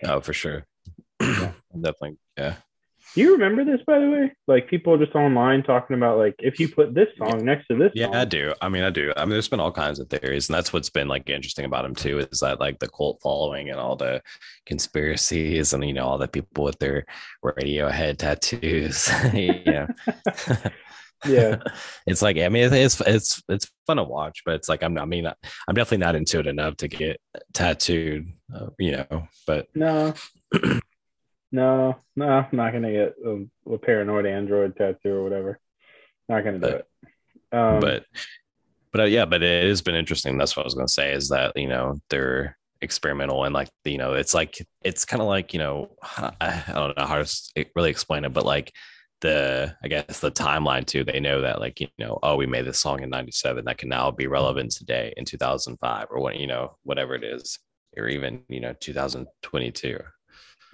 [0.04, 0.66] Oh, for sure.
[1.22, 1.52] Yeah.
[1.80, 2.18] Definitely.
[2.36, 2.56] Yeah.
[3.14, 4.32] Do you remember this, by the way?
[4.48, 7.46] Like people just online talking about like if you put this song yeah.
[7.46, 7.92] next to this.
[7.94, 8.16] Yeah, song.
[8.16, 8.54] I do.
[8.62, 9.12] I mean, I do.
[9.18, 11.86] I mean, there's been all kinds of theories, and that's what's been like interesting about
[11.86, 12.20] him too.
[12.20, 14.22] Is that like the cult following and all the
[14.66, 17.06] conspiracies, and you know all the people with their
[17.44, 19.10] Radiohead tattoos.
[19.34, 19.88] yeah.
[21.26, 21.58] yeah.
[22.08, 25.04] It's like i mean it's it's it's fun to watch but it's like i'm not,
[25.04, 27.20] i mean i'm definitely not into it enough to get
[27.54, 30.14] tattooed uh, you know but no.
[31.54, 35.60] No no i'm not gonna get a, a, paranoid android tattoo or whatever.
[36.30, 37.58] Not gonna do but, it.
[37.58, 38.06] Um, but
[38.94, 40.38] but uh, yeah but it has been interesting.
[40.38, 43.98] That's what i was gonna say is that you know they're experimental and like you
[43.98, 46.32] know it's like it's kind of like you know I,
[46.68, 48.72] I don't know how to really explain it but like
[49.22, 51.04] the I guess the timeline too.
[51.04, 53.90] They know that like you know, oh, we made this song in '97 that can
[53.90, 54.34] now be mm-hmm.
[54.34, 57.60] relevant today in 2005 or what you know, whatever it is,
[57.98, 60.00] or even you know 2022.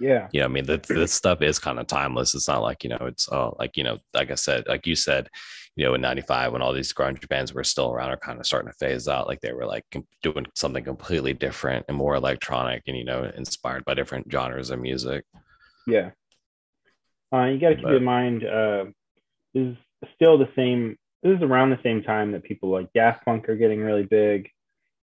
[0.00, 2.34] Yeah, you know, I mean, the this stuff is kind of timeless.
[2.34, 4.94] It's not like you know, it's oh, like you know, like I said, like you
[4.94, 5.28] said,
[5.76, 8.46] you know, in '95 when all these grunge bands were still around, are kind of
[8.46, 9.26] starting to phase out.
[9.26, 9.84] Like they were like
[10.22, 14.80] doing something completely different and more electronic, and you know, inspired by different genres of
[14.80, 15.24] music.
[15.86, 16.10] Yeah,
[17.32, 18.84] uh, you got to keep but, in mind, uh,
[19.54, 19.76] this is
[20.14, 20.96] still the same.
[21.22, 24.50] This is around the same time that people like Daft Punk are getting really big.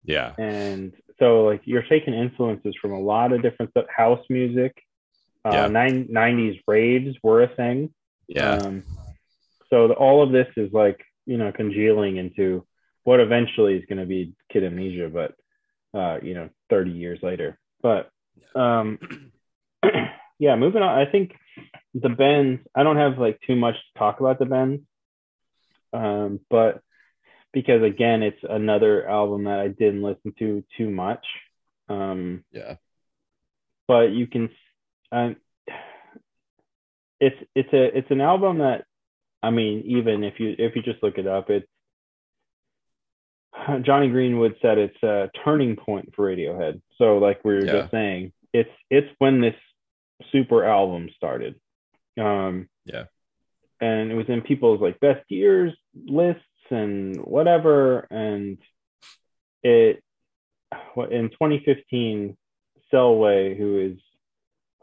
[0.05, 0.35] Yeah.
[0.39, 3.87] And so, like, you're taking influences from a lot of different stuff.
[3.95, 4.77] House music,
[5.45, 5.69] uh, yeah.
[5.69, 7.93] 90s raves were a thing.
[8.29, 8.57] Yeah.
[8.57, 8.83] Um,
[9.69, 12.67] so the, all of this is like, you know, congealing into
[13.05, 15.35] what eventually is going to be Kid Amnesia, but,
[15.99, 17.59] uh, you know, 30 years later.
[17.83, 18.11] But,
[18.55, 18.99] um,
[20.39, 20.99] yeah, moving on.
[20.99, 21.35] I think
[21.95, 24.83] the bends i don't have like too much to talk about the bends
[25.93, 26.81] um, but
[27.53, 31.25] because again it's another album that i didn't listen to too much
[31.89, 32.77] um, yeah
[33.89, 34.51] but you can
[35.11, 35.37] um,
[37.19, 38.85] it's it's a it's an album that
[39.43, 41.67] i mean even if you if you just look it up it's
[43.83, 46.81] Jonny Greenwood said it's a turning point for Radiohead.
[46.99, 47.81] So, like we were Yeah.
[47.81, 49.55] just saying, it's it's when this
[50.33, 51.61] super album started.
[52.19, 53.05] Um, Yeah.
[53.81, 58.59] and it was in people's like best years lists and whatever, and
[59.63, 60.03] it
[61.11, 62.37] in 2015,
[62.93, 63.99] Selway, who is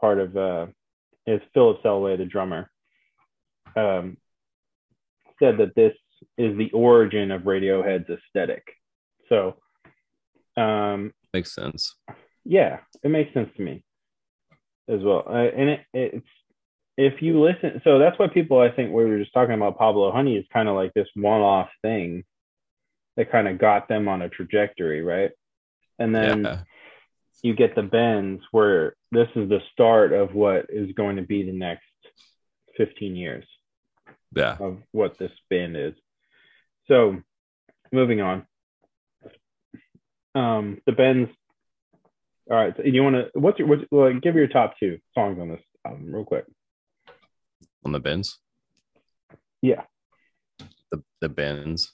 [0.00, 0.66] part of uh,
[1.26, 2.70] is Philip Selway, the drummer,
[3.76, 4.16] um,
[5.38, 5.94] said that this
[6.36, 8.64] is the origin of Radiohead's aesthetic.
[9.28, 9.56] So,
[10.56, 11.94] um, Makes sense.
[12.44, 13.84] yeah, it makes sense to me
[14.88, 15.24] as well.
[15.26, 16.26] Uh, and it, it's
[16.98, 20.10] if you listen, so that's why people I think we were just talking about Pablo
[20.10, 22.24] Honey is kind of like this one-off thing
[23.16, 25.30] that kind of got them on a trajectory, right?
[26.00, 26.60] And then yeah.
[27.42, 31.44] you get the bends where this is the start of what is going to be
[31.44, 31.84] the next
[32.76, 33.44] 15 years
[34.34, 34.56] Yeah.
[34.58, 35.94] of what this band is.
[36.88, 37.22] So,
[37.92, 38.44] moving on.
[40.34, 41.30] Um, the Bends.
[42.50, 42.74] All right.
[42.76, 43.38] So you want to?
[43.38, 43.68] What's your?
[43.68, 46.44] What's, well, give your top two songs on this album, real quick.
[47.88, 48.38] On the bins.
[49.62, 49.84] Yeah.
[50.90, 51.90] The the bins.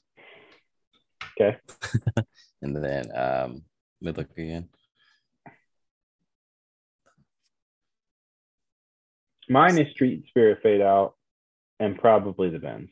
[1.40, 1.56] Okay.
[2.62, 3.62] and then um
[4.02, 4.68] let me look again.
[9.48, 11.14] Mine is Street Spirit Fade Out,
[11.78, 12.90] and probably the Bends.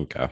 [0.00, 0.28] Okay.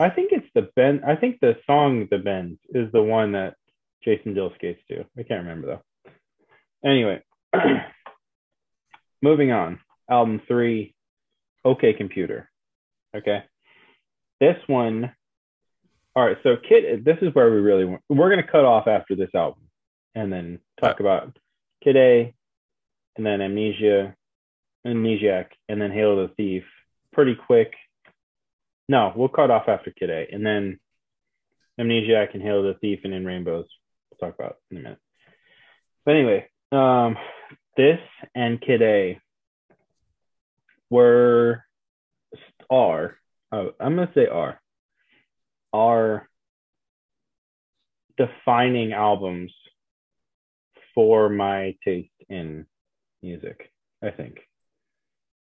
[0.00, 1.02] I think it's the Ben.
[1.06, 3.54] I think the song "The Bends" is the one that
[4.02, 5.04] Jason Dill skates to.
[5.16, 6.10] I can't remember though.
[6.84, 7.22] Anyway,
[9.22, 9.78] moving on.
[10.10, 10.94] Album three,
[11.64, 12.50] OK Computer.
[13.14, 13.42] Okay,
[14.40, 15.12] this one.
[16.16, 18.02] All right, so Kid, this is where we really want.
[18.08, 19.68] We're gonna cut off after this album,
[20.14, 21.36] and then talk about
[21.84, 22.34] Kid A,
[23.16, 24.14] and then Amnesia,
[24.86, 26.64] Amnesiac, and then Hail the Thief.
[27.12, 27.74] Pretty quick.
[28.88, 30.80] No, we'll cut off after Kid A, and then
[31.78, 33.66] Amnesiac and Hail the Thief and In Rainbows.
[34.10, 34.98] We'll talk about in a minute.
[36.04, 37.16] But anyway, um,
[37.76, 38.00] this
[38.34, 39.20] and Kid A
[40.90, 41.64] were
[42.70, 43.16] are
[43.52, 44.60] oh, I'm gonna say are
[45.72, 46.28] are
[48.16, 49.52] defining albums
[50.94, 52.66] for my taste in
[53.22, 53.70] music.
[54.02, 54.38] I think.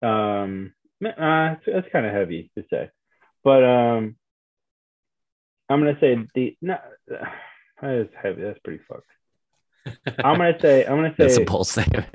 [0.03, 0.73] Um,
[1.05, 2.91] uh, it's kind of heavy to say,
[3.45, 4.17] but um,
[5.69, 8.43] I'm gonna say the no, that is heavy.
[8.43, 9.11] That's pretty fucked.
[10.25, 12.07] I'm gonna say I'm gonna say That's a bold statement.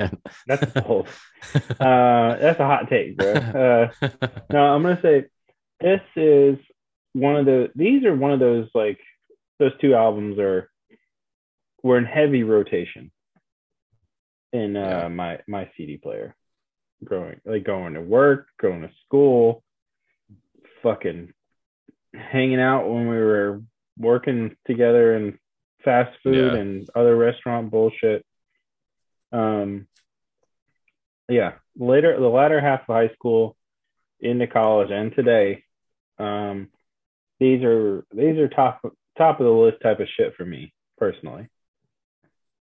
[0.48, 1.08] that's bold.
[1.56, 3.34] uh, that's a hot take, bro.
[3.34, 3.90] Uh,
[4.52, 5.26] no, I'm gonna say
[5.82, 6.58] this is
[7.14, 7.72] one of the.
[7.76, 9.00] These are one of those like
[9.60, 10.70] those two albums are
[11.84, 13.12] were in heavy rotation
[14.52, 15.08] in uh, Yeah.
[15.10, 16.36] my my CD player.
[17.04, 19.62] Growing like going to work, going to school,
[20.82, 21.34] fucking
[22.14, 23.62] hanging out when we were
[23.98, 25.38] working together in
[25.84, 26.60] fast food Yeah.
[26.60, 28.26] and other restaurant bullshit.
[29.32, 29.88] Um,
[31.30, 33.56] yeah, later the latter half of high school,
[34.20, 35.64] into college, and today,
[36.20, 36.70] um,
[37.40, 38.82] these are these are top
[39.18, 41.48] top of the list type of shit for me personally.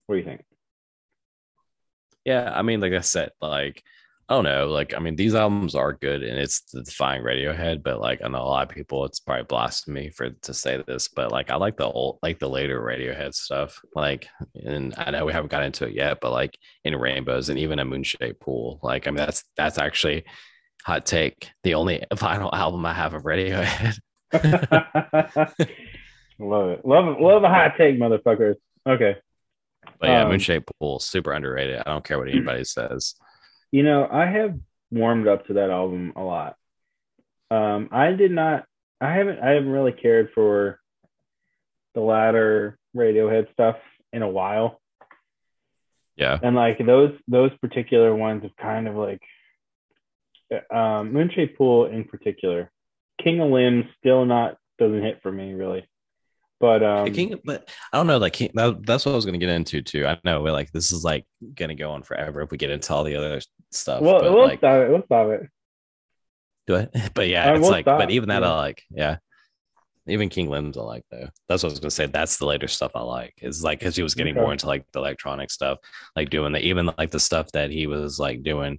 [0.07, 0.45] What do you think?
[2.25, 3.83] yeah, I mean, like I said, like
[4.31, 7.83] I don't know, like I mean, these albums are good and it's the defying Radiohead,
[7.83, 11.09] but like I know a lot of people, it's probably blasphemy for to say this,
[11.09, 15.25] but like I like the old, like the later Radiohead stuff, like, and I know
[15.25, 18.79] we haven't got into it yet, but like in Rainbows and even a Moonshaped Pool,
[18.83, 20.25] like I mean, that's that's actually
[20.85, 23.99] hot take, the only vinyl album I have of Radiohead.
[26.39, 28.57] love it, love it, love a hot take, motherfuckers.
[28.87, 29.17] Okay,
[30.01, 31.79] But yeah, Um, Moonshaped Pool, super underrated.
[31.79, 33.15] I don't care what anybody says.
[33.71, 34.59] You know I have
[34.91, 36.57] warmed up to that album a lot.
[37.51, 38.67] Um, I did not.
[39.01, 39.39] I haven't.
[39.41, 40.81] I haven't really cared for
[41.95, 43.77] the latter Radiohead stuff
[44.13, 44.81] in a while.
[46.17, 46.37] Yeah.
[46.43, 49.23] and like those those particular ones have kind of like
[50.69, 52.73] um moonshaped pool in particular
[53.23, 55.87] king of limbs still not doesn't hit for me really
[56.61, 58.19] but um King, but I don't know.
[58.19, 60.07] Like King, that, that's what I was going to get into too.
[60.07, 62.71] I know, we're like this is like going to go on forever if we get
[62.71, 64.01] into all the other stuff.
[64.03, 65.49] well but we'll like, stop it we'll stop it
[66.67, 66.91] do it.
[67.15, 68.53] But yeah, I it's like, but even that yeah.
[68.53, 68.83] I like.
[68.91, 69.17] Yeah,
[70.07, 71.29] even King Limbs I like though.
[71.49, 72.07] That's what I was going to say.
[72.07, 73.35] That's the later stuff I like.
[73.41, 74.41] Is like because he was getting Okay.
[74.43, 75.79] more into like the electronic stuff,
[76.15, 78.79] like doing the even like the stuff that he was like doing,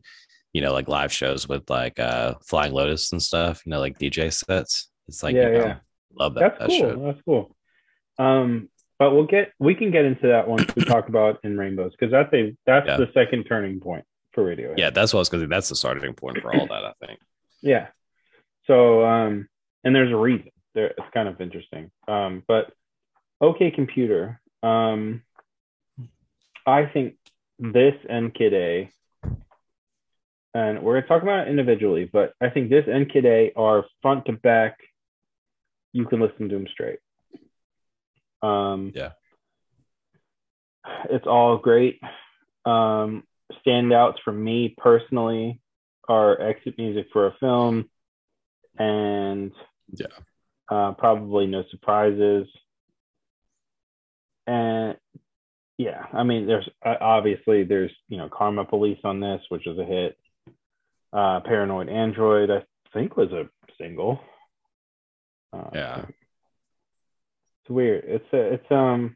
[0.54, 3.63] you know, like live shows with like uh Flying Lotus and stuff.
[3.65, 4.89] You know, like DJ sets.
[5.08, 5.75] It's like Yeah, you know, yeah.
[6.13, 6.60] love that.
[6.60, 7.04] that's that cool shit.
[7.04, 7.56] that's cool
[8.19, 11.91] um but we'll get we can get into that once we talk about in rainbows
[11.97, 12.97] because that's a that's Yeah.
[12.97, 15.48] the second turning point for radio Yeah, that's what I was going to.
[15.48, 15.50] Say.
[15.50, 16.86] That's the starting point for all that.
[16.86, 17.20] I think.
[17.62, 17.88] Yeah.
[18.68, 19.50] So, um,
[19.84, 20.50] and there's a reason.
[20.76, 21.92] There, it's kind of interesting.
[22.08, 22.72] Um, but
[23.42, 24.39] OK Computer.
[24.63, 25.24] Um,
[26.65, 27.15] I think
[27.58, 28.92] this and Kid A,
[30.54, 33.86] and we're gonna talk about it individually, but I think this and Kid A are
[34.02, 34.78] front to back.
[35.92, 37.00] You can listen to them straight.
[38.42, 39.12] Um, Yeah.
[41.10, 42.00] it's all great.
[42.65, 43.24] Um,
[43.66, 45.60] standouts for me personally
[46.08, 47.90] are exit music for a film
[48.78, 49.52] and
[49.94, 50.08] Yeah.
[50.70, 52.48] uh, probably no surprises.
[54.48, 54.98] And
[55.78, 59.78] yeah, I mean, there's uh, obviously there's you know Karma Police on this, which was
[59.78, 60.18] a hit.
[61.12, 64.20] Uh, Paranoid Android, I think, was a single.
[65.54, 66.06] Uh, Yeah.
[67.62, 68.04] it's weird.
[68.06, 69.16] It's a, it's um,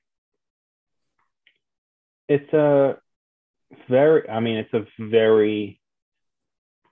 [2.28, 2.98] it's a
[3.90, 4.30] very.
[4.30, 5.80] I mean, it's a very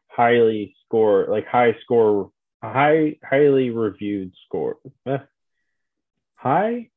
[0.08, 4.78] highly score, like high score, high highly reviewed score.
[5.06, 5.18] Eh.
[6.36, 6.90] High.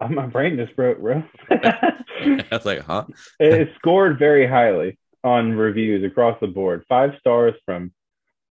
[0.00, 1.22] Oh, my brain just broke, bro.
[1.50, 3.04] I was like, huh?
[3.40, 6.84] it scored very highly on reviews across the board.
[6.88, 7.92] Five stars from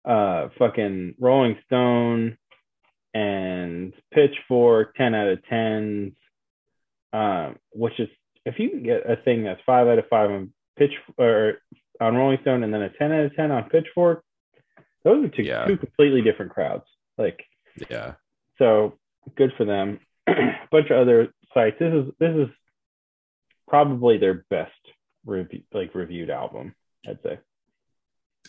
[0.05, 2.37] uh fucking Rolling Stone
[3.13, 6.13] and Pitchfork, 10 out of 10s.
[7.11, 8.07] Um, which is
[8.45, 11.55] if you can get a thing that's five out of five on pitch or
[11.99, 14.23] on Rolling Stone and then a 10 out of 10 on Pitchfork,
[15.03, 15.65] those are two, Yeah.
[15.65, 16.85] two completely different crowds.
[17.17, 17.43] Like
[17.89, 18.13] Yeah.
[18.57, 18.97] so
[19.35, 19.99] good for them.
[20.27, 20.33] a
[20.71, 21.77] bunch of other sites.
[21.79, 22.47] This is this is
[23.67, 24.71] probably their best
[25.25, 26.75] review like reviewed album,
[27.07, 27.39] I'd say.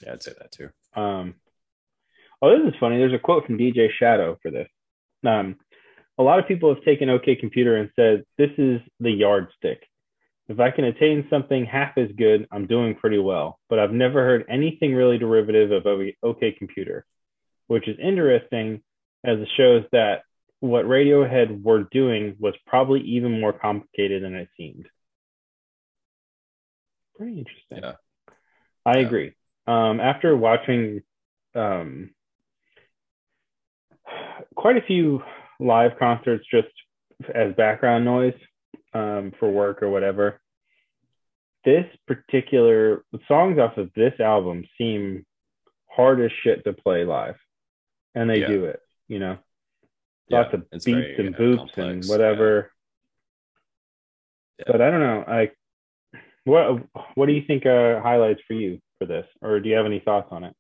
[0.03, 0.71] Yeah, I'd say that too.
[0.95, 1.35] Um,
[2.43, 2.99] oh, this is funny.
[2.99, 4.69] There's a quote from DJ Shadow for this.
[5.27, 5.57] Um,
[6.21, 9.83] a lot of people have taken OK Computer and said this is the yardstick.
[10.49, 13.59] If I can attain something half as good, I'm doing pretty well.
[13.71, 15.87] But I've never heard anything really derivative of
[16.23, 17.07] OK Computer,
[17.69, 18.83] which is interesting
[19.25, 20.25] as it shows that
[20.61, 24.89] what Radiohead were doing was probably even more complicated than it seemed.
[27.17, 27.79] Pretty interesting.
[27.83, 27.93] Yeah.
[28.85, 29.07] I Yeah.
[29.07, 29.33] agree.
[29.67, 31.03] Um, after watching
[31.55, 32.11] um,
[34.55, 35.23] quite a few
[35.61, 36.69] live concerts just
[37.35, 38.35] as background noise
[38.95, 40.41] um, for work or whatever,
[41.65, 45.25] this particular the songs off of this album seem
[45.91, 47.37] hard as shit to play live,
[48.15, 48.49] and they Yeah.
[48.49, 48.81] do it.
[49.09, 49.39] You know,
[50.29, 52.73] Yeah, lots of beats very, and boops complex, and whatever.
[54.59, 54.65] Yeah.
[54.69, 55.25] But I don't know.
[55.27, 55.51] I
[56.45, 56.83] what
[57.15, 60.01] what do you think uh, highlights for you for this, or do you have any
[60.01, 60.55] thoughts on it?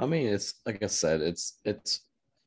[0.00, 2.00] I mean, it's like I said, it's it's.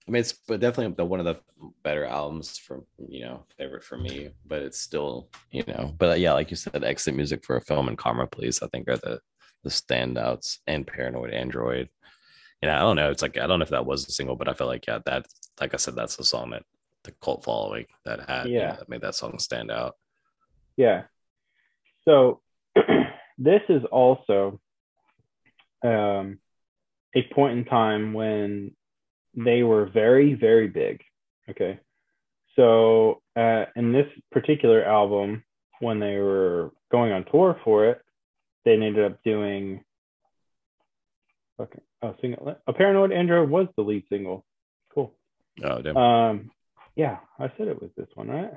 [0.08, 1.40] I mean, it's but definitely the one of the
[1.84, 4.30] better albums for you know favorite for me.
[4.46, 5.94] But it's still you know.
[5.98, 8.88] But yeah, like you said, exit music for a film and Karma Police, I think
[8.88, 9.20] are the
[9.64, 10.60] the standouts.
[10.68, 11.90] And Paranoid Android.
[12.62, 13.12] You know, I don't know.
[13.12, 15.00] It's like I don't know if that was a single, but I feel like yeah,
[15.06, 15.26] that
[15.60, 16.64] like I said, that's the song that
[17.04, 18.76] the cult following that had you know, Yeah.
[18.78, 19.96] that made that song stand out.
[20.78, 21.04] Yeah.
[22.06, 22.42] So
[23.38, 24.60] this is also
[25.84, 26.40] um,
[27.16, 28.72] a point in time when
[29.38, 31.02] they were very, very big.
[31.50, 31.80] Okay.
[32.56, 35.44] So uh, in this particular album,
[35.80, 38.02] when they were going on tour for it,
[38.66, 39.84] they ended up doing.
[41.60, 41.80] Okay.
[42.02, 42.56] Oh, single.
[42.68, 44.44] A Paranoid Android was the lead single.
[44.94, 45.14] Cool.
[45.64, 45.98] Oh, damn.
[45.98, 46.52] Um,
[46.96, 48.52] yeah, I said it was this one, right?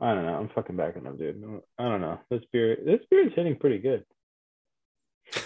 [0.00, 0.34] I don't know.
[0.34, 1.42] I'm fucking backing up, dude.
[1.78, 2.18] I don't know.
[2.30, 4.04] This beer, this beer is hitting pretty good.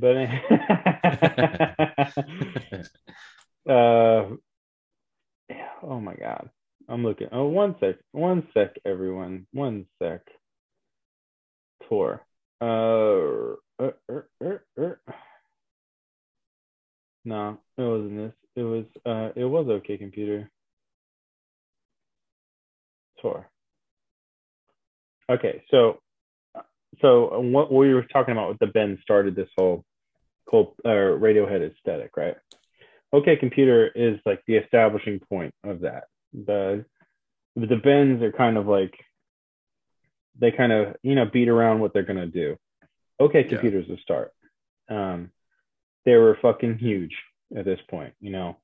[0.00, 0.16] But
[3.68, 4.36] uh,
[5.82, 6.50] oh my god,
[6.88, 7.28] I'm looking.
[7.32, 10.22] Oh, one sec, one sec, everyone, one sec.
[11.88, 12.24] Tour.
[12.60, 14.94] Uh, uh, uh, uh, uh.
[17.24, 18.32] No, it wasn't this.
[18.56, 20.50] It was uh it was OK Computer.
[23.20, 23.48] Tour.
[25.30, 25.98] Okay, so
[27.00, 29.84] so what we were talking about with the Bends started this whole
[30.48, 32.36] cold uh, Radiohead aesthetic, right?
[33.12, 36.04] Okay, computer is like the establishing point of that.
[36.32, 36.84] The
[37.56, 38.94] the Bends are kind of like
[40.38, 42.56] they kind of you know beat around what they're gonna do.
[43.20, 43.48] Okay, Yeah.
[43.48, 44.32] computer's the start.
[44.88, 45.32] Um,
[46.04, 47.16] they were fucking huge
[47.56, 48.56] at this point, you know.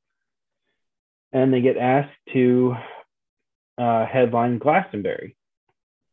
[1.33, 2.77] And they get asked to
[3.77, 5.37] uh, headline Glastonbury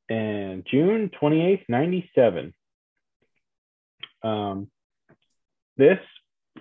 [0.09, 2.53] in June 28th, 97.
[4.23, 4.69] Um,
[5.77, 5.99] this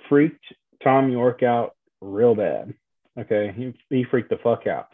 [0.09, 0.45] freaked
[0.83, 2.75] Thom Yorke out real bad.
[3.19, 4.89] Okay, he, he freaked the fuck out.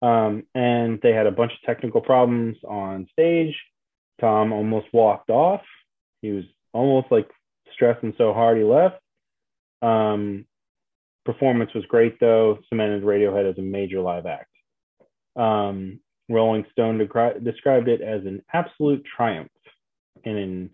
[0.00, 3.54] Um, and they had a bunch of technical problems on stage.
[4.20, 5.62] Tom almost walked off.
[6.22, 7.28] He was almost like
[7.72, 9.00] stressing so hard he left.
[9.82, 10.46] Um,
[11.24, 14.50] performance was great though, cemented Radiohead as a major live act.
[15.36, 19.50] Um, Rolling Stone described it as an absolute triumph.
[20.24, 20.70] And in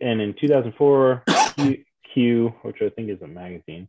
[0.00, 1.22] and in 2004,
[1.56, 1.83] Q,
[2.14, 3.88] Q, which I think is a magazine,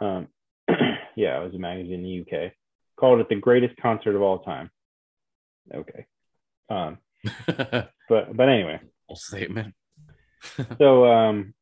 [0.00, 0.28] um,
[1.16, 2.52] yeah, it was a magazine in the UK,
[2.96, 4.70] called it the greatest concert of all time.
[5.74, 6.06] Okay,
[6.68, 6.98] um,
[7.46, 8.80] but but anyway,
[9.10, 9.74] Full statement.
[10.78, 11.52] so um,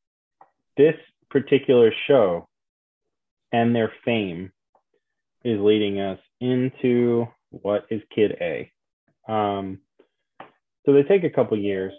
[0.76, 0.94] this
[1.30, 2.46] particular show
[3.52, 4.52] and their fame
[5.44, 8.70] is leading us into what is Kid A.
[9.26, 9.78] Um,
[10.84, 11.94] so they take a couple years.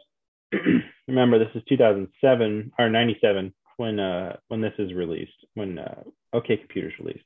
[1.07, 5.31] Remember, this is 2007 or 97 when uh, when this is released.
[5.53, 7.25] When uh, OK Computer's released.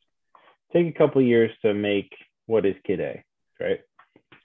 [0.71, 2.11] Take a couple years to make
[2.45, 3.23] what is Kid A.
[3.59, 3.79] Right.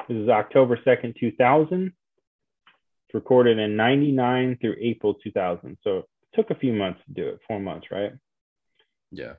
[0.09, 1.87] This is October 2nd, 2000.
[1.87, 5.77] It's recorded in 99 through April 2000.
[5.83, 6.05] So it
[6.35, 8.13] took a few months to do it, four months, right?
[9.11, 9.35] Yeah.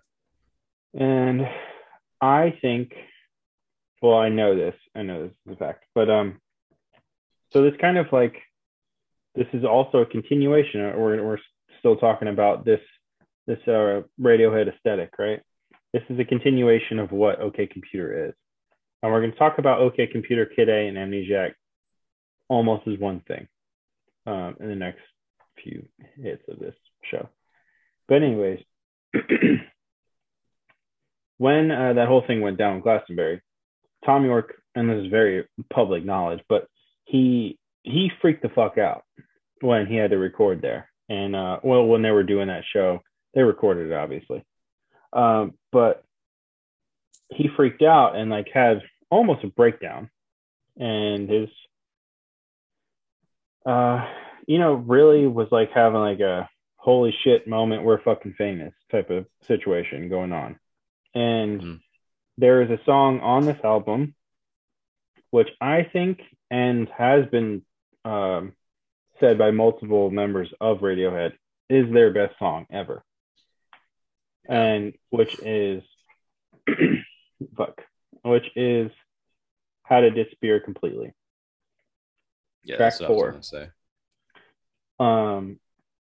[0.94, 1.48] And
[2.22, 2.94] I think,
[4.02, 4.76] well, I know this.
[4.96, 5.86] I know this is a fact.
[5.94, 6.40] But um,
[7.52, 8.36] so this kind of like,
[9.40, 10.82] this is also a continuation.
[10.82, 11.38] We're we're
[11.80, 12.82] still talking about this
[13.48, 15.40] this uh, Radiohead aesthetic, right?
[15.94, 18.34] This is a continuation of what OK Computer is,
[19.02, 21.54] and we're going to talk about OK Computer, Kid A, and Amnesiac
[22.50, 23.48] almost as one thing
[24.28, 25.00] um, in the next
[25.64, 25.88] few
[26.22, 26.76] hits of this
[27.10, 27.30] show.
[28.08, 28.60] But anyways.
[31.40, 33.42] when uh, that whole thing went down in Glastonbury,
[34.06, 36.68] Thom Yorke, and this is very public knowledge, but
[37.06, 39.04] he he freaked the fuck out
[39.62, 40.90] when he had to record there.
[41.10, 43.02] And uh, well, when they were doing that show,
[43.34, 44.44] they recorded it obviously,
[45.14, 46.04] um, but
[47.30, 50.10] he freaked out and like had almost a breakdown,
[50.78, 51.50] and his
[53.66, 54.06] uh,
[54.48, 59.10] you know, really was like having like a holy shit moment, we're fucking famous type
[59.10, 60.60] of situation going on.
[61.14, 61.82] And Mhm.
[62.38, 64.16] there is a song on this album,
[65.30, 67.64] which I think and has been
[68.06, 68.56] um,
[69.20, 71.34] said by multiple members of Radiohead
[71.70, 73.04] is their best song ever.
[74.48, 75.84] And which is,
[77.58, 77.82] fuck,
[78.24, 78.92] which is
[79.84, 81.14] How to Disappear Completely.
[82.64, 82.78] Yeah.
[82.78, 83.74] Track that's what I was four.
[85.00, 85.60] Um,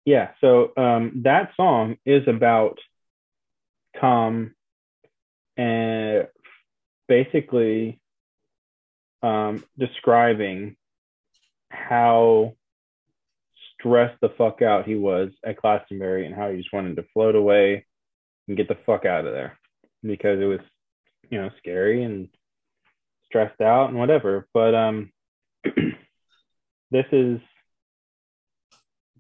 [0.06, 2.80] yeah, so um, that song is about
[4.00, 4.56] Thom
[5.58, 6.28] and
[7.08, 8.00] basically
[9.22, 10.78] um, describing
[11.70, 12.56] how
[13.80, 17.36] stressed the fuck out he was at Glastonbury and how he just wanted to float
[17.36, 17.86] away
[18.48, 19.58] and get the fuck out of there
[20.04, 20.60] because it was,
[21.30, 22.28] you know, scary and
[23.26, 24.48] stressed out and whatever.
[24.54, 25.12] But um,
[26.92, 27.40] this is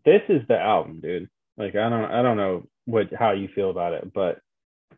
[0.06, 1.30] this is the album, dude.
[1.58, 4.40] Like I don't I don't know what how you feel about it, but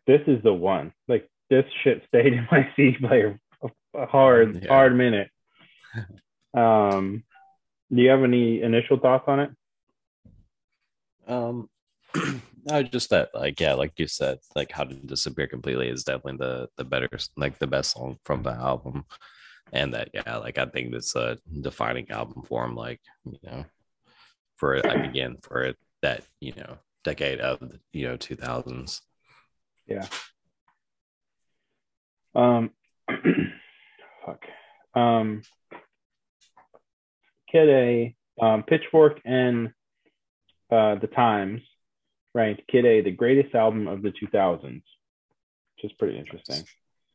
[0.06, 0.92] this is the one.
[1.08, 4.68] Like this shit stayed in my CD player a, a hard Yeah.
[4.68, 5.28] hard minute.
[6.54, 7.24] Um,
[7.94, 9.50] do you have any initial thoughts on it?
[11.26, 11.68] Um,
[12.64, 16.38] no, just that, like, yeah, like you said, like how to disappear completely is definitely
[16.38, 19.04] the the better, like the best song from the album,
[19.72, 23.64] and that, yeah, like I think it's a defining album for him, like you know,
[24.56, 29.02] for like again for that you know decade of the, you know two thousands.
[29.86, 30.06] Yeah.
[32.34, 32.70] Um,
[34.24, 34.44] fuck.
[34.94, 35.42] Um,
[37.52, 39.68] Kid A, um, Pitchfork and
[40.70, 41.60] uh, The Times
[42.34, 46.64] ranked Kid A the greatest album of the 2000s, which is pretty interesting.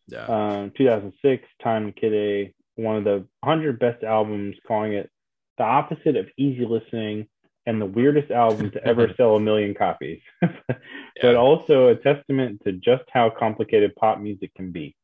[0.07, 5.09] Yeah, Um, 2006, Time Kid A, one of the 100 best albums, calling it
[5.57, 7.27] the opposite of easy listening
[7.65, 10.79] and the weirdest album to ever sell a million copies, but
[11.21, 11.33] Yeah.
[11.33, 14.95] also a testament to just how complicated pop music can be.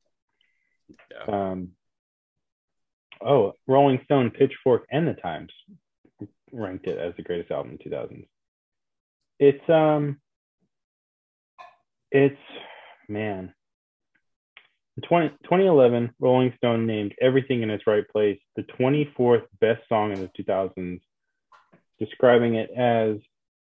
[1.12, 1.52] Yeah.
[1.52, 1.70] Um,
[3.26, 5.52] oh, Rolling Stone, Pitchfork, and The Times
[6.52, 8.28] ranked it as the greatest album in 2000s.
[9.40, 10.20] It's um,
[12.12, 12.40] it's
[13.10, 13.54] man.
[14.96, 20.12] In 20, 2011, Rolling Stone named Everything in Its Right Place the 24th best song
[20.12, 21.02] in the 2000s,
[22.00, 23.18] describing it as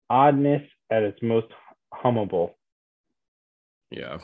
[0.10, 1.48] oddness at its most
[1.94, 2.52] hummable.
[3.92, 4.20] Yeah,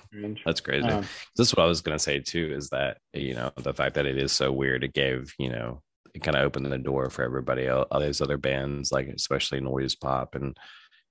[0.45, 0.87] that's crazy.
[0.87, 1.05] Um,
[1.35, 4.05] this is what I was gonna say too, is that you know the fact that
[4.05, 5.81] it is so weird, it gave you know
[6.13, 9.59] it kind of opened the door for everybody else, all these other bands, like especially
[9.59, 10.57] noise pop and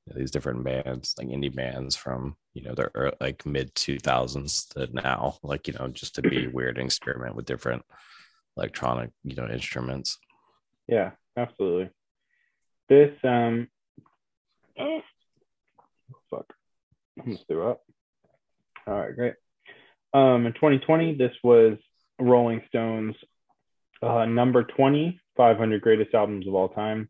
[0.06, 3.74] you know, these different bands, like indie bands from you know the ear- like mid
[3.74, 7.84] two thousands to now, like you know just to be weird and experiment with different
[8.56, 10.18] electronic you know instruments.
[10.86, 11.90] Yeah, absolutely.
[12.88, 13.68] This um
[14.78, 15.00] oh,
[16.30, 16.52] fuck.
[17.18, 17.82] I almost threw up.
[18.86, 19.34] All right, great.
[20.12, 21.78] Um, in 2020, this was
[22.20, 23.16] Rolling Stones
[24.02, 27.08] uh, number 20, 500 greatest albums of all time.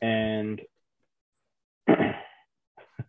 [0.00, 0.60] And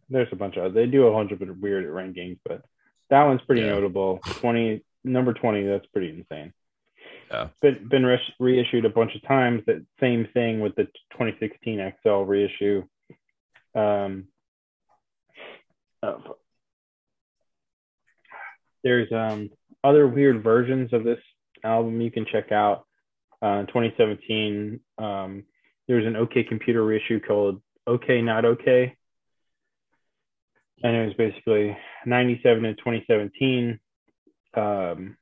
[0.09, 2.63] there's a bunch of they do a bunch of weird rankings, but
[3.09, 3.69] that one's pretty Yeah.
[3.71, 4.19] notable.
[4.23, 6.53] 20 number 20, that's pretty insane.
[7.31, 7.49] Yeah.
[7.61, 9.63] Been, been re- reissued a bunch of times.
[9.65, 12.83] That same thing with the 2016 XL reissue.
[13.75, 14.27] Um,
[18.83, 19.49] there's um,
[19.83, 21.19] other weird versions of this
[21.63, 22.85] album you can check out.
[23.41, 25.43] Uh, in 2017, um,
[25.89, 28.95] an OK Computer reissue called OK Not OK.
[30.81, 33.79] And it was basically 97 to 2017.
[34.55, 35.17] Um,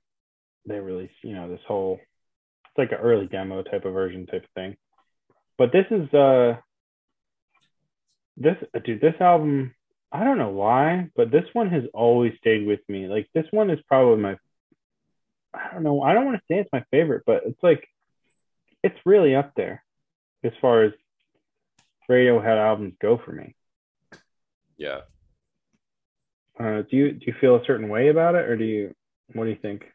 [0.68, 2.00] they released, you know, this whole,
[2.66, 4.76] it's like an early demo type of version type of thing.
[5.58, 6.58] But this is, uh,
[8.38, 9.74] this, dude, this album,
[10.12, 13.08] I don't know why, but this one has always stayed with me.
[13.08, 14.38] Like, this one is probably my,
[15.54, 17.88] I don't know, I don't want to say it's my favorite, but it's like,
[18.84, 19.84] it's really up there
[20.44, 20.92] as far as
[22.10, 23.56] Radiohead albums go for me.
[24.78, 25.02] Yeah.
[26.60, 28.94] Uh, do you do you feel a certain way about it, or do you?
[29.34, 29.86] What do you think?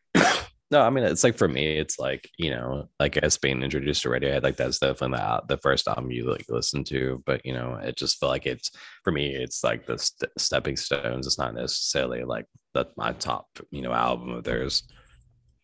[0.70, 4.02] No, I mean it's like for me, it's like you know, like guess being introduced
[4.02, 7.22] to Radiohead, like that's definitely the the first album you like listen to.
[7.24, 8.72] But you know, it just felt like it's
[9.04, 11.26] for me, it's like the st- stepping stones.
[11.26, 14.82] It's not necessarily like the my top you know album of theirs.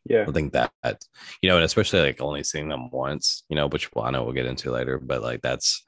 [0.05, 0.70] Yeah, I think that
[1.42, 4.22] you know, and especially like only seeing them once, you know, which well, I know
[4.22, 5.84] we'll get into later, but like that's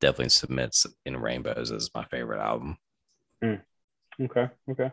[0.00, 2.78] definitely submits in Rainbows as my favorite album.
[3.42, 4.48] Okay.
[4.70, 4.92] Okay.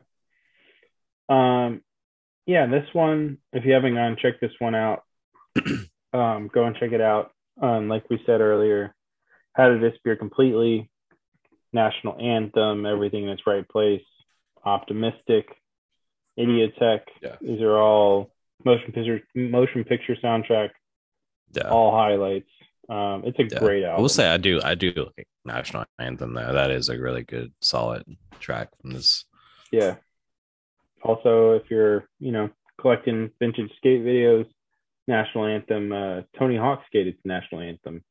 [1.30, 1.82] Um,
[2.48, 5.04] yeah, this one, if you haven't gone, check this one out.
[6.14, 7.32] um, go and check it out.
[7.62, 8.96] Um, like we said earlier,
[9.54, 10.90] How to Disappear Completely,
[11.74, 14.02] National Anthem, Everything in its Right Place,
[14.64, 15.48] Optimistic,
[16.40, 17.02] Idioteque.
[17.22, 17.36] Yeah.
[17.42, 18.32] These are all
[18.64, 20.70] motion picture motion picture soundtrack,
[21.56, 21.70] Yeah.
[21.70, 22.50] all highlights.
[22.90, 23.60] Um, it's a Yeah.
[23.60, 26.54] great I will say I do I do like National Anthem though.
[26.54, 28.04] That is a really good solid
[28.40, 29.26] track from this.
[29.72, 29.96] Yeah.
[31.04, 34.46] Also, if you're, you know, collecting vintage skate videos,
[35.08, 38.04] national anthem, uh, Tony Hawk skated to national anthem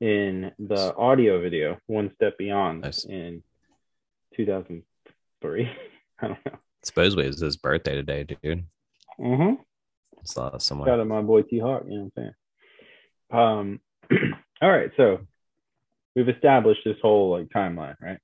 [0.00, 3.04] in the Adio video, One Step Beyond, Nice.
[3.04, 3.42] in
[4.36, 5.70] 2003.
[6.20, 6.58] I don't know.
[6.82, 8.64] Supposedly it's his birthday today, dude.
[9.18, 9.54] Mm-hmm.
[10.24, 10.88] Saw it somewhere.
[10.88, 12.32] Shout out my boy T Hawk, you know what I'm
[13.30, 13.80] saying?
[14.10, 14.30] Um,
[14.62, 15.20] all right, so
[16.16, 18.18] we've established this whole like timeline, right?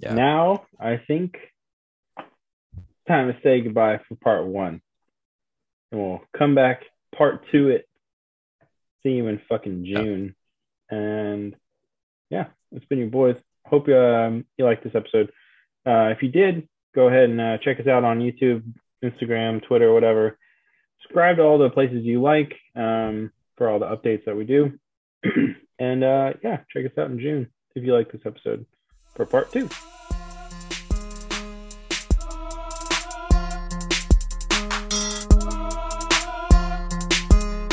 [0.00, 0.14] Yeah.
[0.14, 1.52] Now I think it's
[3.08, 4.80] time to say goodbye for part one.
[5.90, 6.82] And we'll come back
[7.16, 7.88] part two it.
[9.02, 10.02] See you in fucking Yeah.
[10.02, 10.34] June.
[10.90, 11.56] And
[12.30, 13.36] yeah, it's been your boys.
[13.66, 15.30] Hope you um, you liked this episode.
[15.86, 18.62] Uh, if you did, go ahead and uh, check us out on YouTube,
[19.02, 20.38] Instagram, Twitter, whatever.
[21.02, 24.78] Subscribe to all the places you like um, for all the updates that we do.
[25.78, 28.66] and uh, yeah, check us out in June if you like this episode
[29.14, 29.68] for part two.